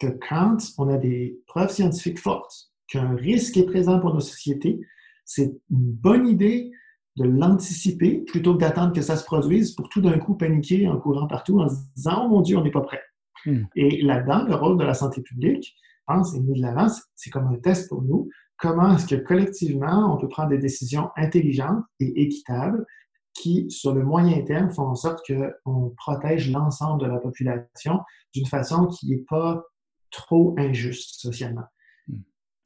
que 0.00 0.08
quand 0.28 0.58
on 0.78 0.88
a 0.88 0.96
des 0.96 1.40
preuves 1.46 1.70
scientifiques 1.70 2.18
fortes 2.18 2.70
qu'un 2.88 3.14
risque 3.14 3.56
est 3.56 3.66
présent 3.66 4.00
pour 4.00 4.12
nos 4.12 4.20
sociétés, 4.20 4.80
c'est 5.24 5.52
une 5.70 5.92
bonne 5.92 6.26
idée 6.26 6.72
de 7.16 7.24
l'anticiper 7.24 8.18
plutôt 8.18 8.54
que 8.54 8.60
d'attendre 8.60 8.92
que 8.92 9.02
ça 9.02 9.16
se 9.16 9.24
produise 9.24 9.72
pour 9.72 9.88
tout 9.88 10.00
d'un 10.00 10.18
coup 10.18 10.34
paniquer 10.34 10.88
en 10.88 10.98
courant 10.98 11.26
partout 11.26 11.60
en 11.60 11.68
se 11.68 11.76
disant 11.94 12.24
Oh 12.24 12.28
mon 12.28 12.40
Dieu, 12.40 12.56
on 12.56 12.64
n'est 12.64 12.70
pas 12.70 12.80
prêt. 12.80 13.02
Hmm. 13.44 13.64
Et 13.76 14.02
là-dedans, 14.02 14.44
le 14.44 14.54
rôle 14.54 14.78
de 14.78 14.84
la 14.84 14.94
santé 14.94 15.20
publique, 15.20 15.74
je 15.76 16.14
pense, 16.14 16.34
est 16.34 16.40
mis 16.40 16.54
de 16.54 16.62
l'avant, 16.62 16.88
c'est 17.14 17.30
comme 17.30 17.46
un 17.48 17.56
test 17.56 17.88
pour 17.88 18.02
nous. 18.02 18.28
Comment 18.56 18.94
est-ce 18.94 19.06
que 19.06 19.20
collectivement, 19.20 20.14
on 20.14 20.18
peut 20.18 20.28
prendre 20.28 20.50
des 20.50 20.58
décisions 20.58 21.10
intelligentes 21.16 21.84
et 22.00 22.22
équitables 22.22 22.86
qui, 23.34 23.70
sur 23.70 23.94
le 23.94 24.02
moyen 24.02 24.42
terme, 24.42 24.70
font 24.70 24.86
en 24.86 24.94
sorte 24.94 25.20
qu'on 25.26 25.90
protège 25.96 26.50
l'ensemble 26.50 27.02
de 27.02 27.06
la 27.06 27.18
population 27.18 28.00
d'une 28.34 28.46
façon 28.46 28.86
qui 28.86 29.10
n'est 29.10 29.24
pas 29.28 29.62
trop 30.10 30.54
injuste 30.58 31.20
socialement. 31.20 31.64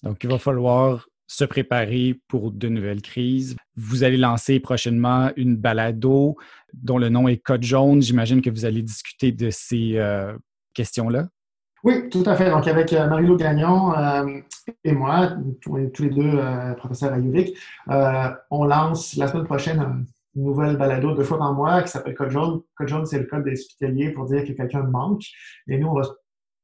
Donc, 0.03 0.23
il 0.23 0.31
va 0.31 0.39
falloir 0.39 1.07
se 1.27 1.45
préparer 1.45 2.21
pour 2.29 2.53
de 2.53 2.69
nouvelles 2.69 3.03
crises. 3.03 3.57
Vous 3.77 4.05
allez 4.05 4.17
lancer 4.17 4.61
prochainement 4.61 5.31
une 5.37 5.57
balado 5.57 6.37
dont 6.73 6.99
le 6.99 7.09
nom 7.09 7.27
est 7.29 7.39
Code 7.39 7.65
jaune. 7.65 8.01
J'imagine 8.03 8.41
que 8.41 8.51
vous 8.51 8.65
allez 8.65 8.83
discuter 8.83 9.33
de 9.33 9.51
ces 9.51 9.97
euh, 9.97 10.37
questions-là. 10.75 11.29
Oui, 11.83 12.09
tout 12.11 12.23
à 12.27 12.37
fait. 12.37 12.51
Donc, 12.51 12.67
avec 12.69 12.93
euh, 12.93 13.09
Marie-Lou 13.09 13.37
Gagnon 13.37 13.97
euh, 13.97 14.41
et 14.85 14.93
moi, 14.93 15.37
tous 15.63 15.77
les 15.77 16.11
deux 16.11 16.41
professeurs 16.77 17.13
à 17.13 17.19
UVic, 17.19 17.57
on 18.51 18.65
lance 18.65 19.17
la 19.17 19.29
semaine 19.29 19.45
prochaine 19.45 20.07
une 20.37 20.45
nouvelle 20.45 20.77
balado 20.77 21.15
deux 21.15 21.25
fois 21.25 21.39
par 21.39 21.55
mois 21.55 21.83
qui 21.83 21.89
s'appelle 21.89 22.15
Code 22.15 22.31
jaune. 22.31 22.61
Code 22.77 22.89
jaune, 22.89 23.07
c'est 23.07 23.19
le 23.19 23.25
code 23.25 23.45
des 23.45 23.53
hospitaliers 23.53 24.11
pour 24.11 24.27
dire 24.27 24.45
que 24.45 24.53
quelqu'un 24.53 24.83
manque. 24.83 25.25
Et 25.69 25.79
nous, 25.79 25.89
on 25.89 25.95
va 25.95 26.03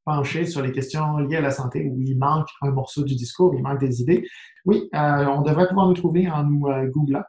pencher 0.05 0.47
sur 0.47 0.63
les 0.63 0.73
questions 0.73 1.19
liées 1.19 1.37
à 1.37 1.41
la 1.41 1.51
santé 1.51 1.89
où 1.89 2.01
il 2.01 2.19
manque 2.19 2.49
un 2.61 2.71
morceau 2.71 3.03
du 3.05 3.15
discours, 3.15 3.55
il 3.55 3.63
manque 3.63 3.81
des 3.81 4.01
idées. 4.01 4.27
Oui, 4.65 4.89
euh, 4.95 5.27
on 5.27 5.43
devrait 5.43 5.69
pouvoir 5.69 5.89
nous 5.89 5.95
trouver 5.95 6.29
en 6.29 6.45
nous 6.45 6.67
euh, 6.69 6.87
googlant. 6.87 7.23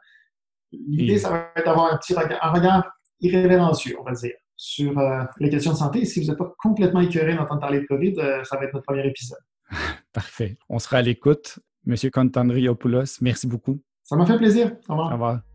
L'idée, 0.72 1.18
ça 1.18 1.30
va 1.30 1.50
être 1.56 1.66
d'avoir 1.66 1.92
un 1.92 1.96
petit 1.96 2.14
regard, 2.14 2.38
un 2.42 2.50
regard 2.50 2.92
irrévérencieux, 3.20 3.96
on 4.00 4.04
va 4.04 4.12
dire. 4.12 4.34
sur 4.56 4.94
les 5.38 5.50
questions 5.50 5.72
de 5.72 5.76
santé. 5.76 6.00
Et 6.00 6.04
si 6.04 6.20
vous 6.20 6.28
n'êtes 6.28 6.38
pas 6.38 6.52
complètement 6.58 7.00
écœuré 7.00 7.34
d'entendre 7.36 7.60
parler 7.60 7.80
de 7.80 7.86
COVID, 7.86 8.14
ça 8.44 8.56
va 8.56 8.64
être 8.64 8.74
notre 8.74 8.86
premier 8.86 9.06
épisode. 9.06 9.38
Parfait. 10.12 10.56
On 10.68 10.78
sera 10.78 10.98
à 10.98 11.02
l'écoute. 11.02 11.58
Monsieur 11.86 12.10
Contandriopoulos, 12.10 13.20
merci 13.20 13.46
beaucoup. 13.46 13.80
Ça 14.02 14.16
m'a 14.16 14.26
fait 14.26 14.38
plaisir. 14.38 14.76
Au 14.88 14.92
revoir. 14.92 15.08
Au 15.08 15.12
revoir. 15.12 15.53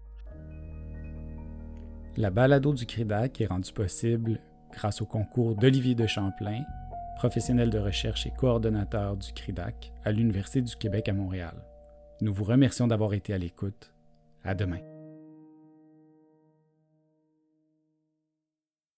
La 2.17 2.29
balado 2.29 2.73
du 2.73 2.85
CRIDAC 2.85 3.41
est 3.41 3.45
rendue 3.45 3.71
possible 3.71 4.39
grâce 4.73 5.01
au 5.01 5.05
concours 5.05 5.55
d'Olivier 5.55 5.95
de 5.95 6.07
Champlain, 6.07 6.63
professionnel 7.15 7.69
de 7.69 7.79
recherche 7.79 8.25
et 8.25 8.31
coordonnateur 8.31 9.15
du 9.15 9.31
CRIDAC 9.33 9.91
à 10.03 10.11
l'Université 10.11 10.61
du 10.61 10.75
Québec 10.75 11.07
à 11.09 11.13
Montréal. 11.13 11.55
Nous 12.21 12.33
vous 12.33 12.43
remercions 12.43 12.87
d'avoir 12.87 13.13
été 13.13 13.33
à 13.33 13.37
l'écoute. 13.37 13.93
À 14.43 14.55
demain. 14.55 14.88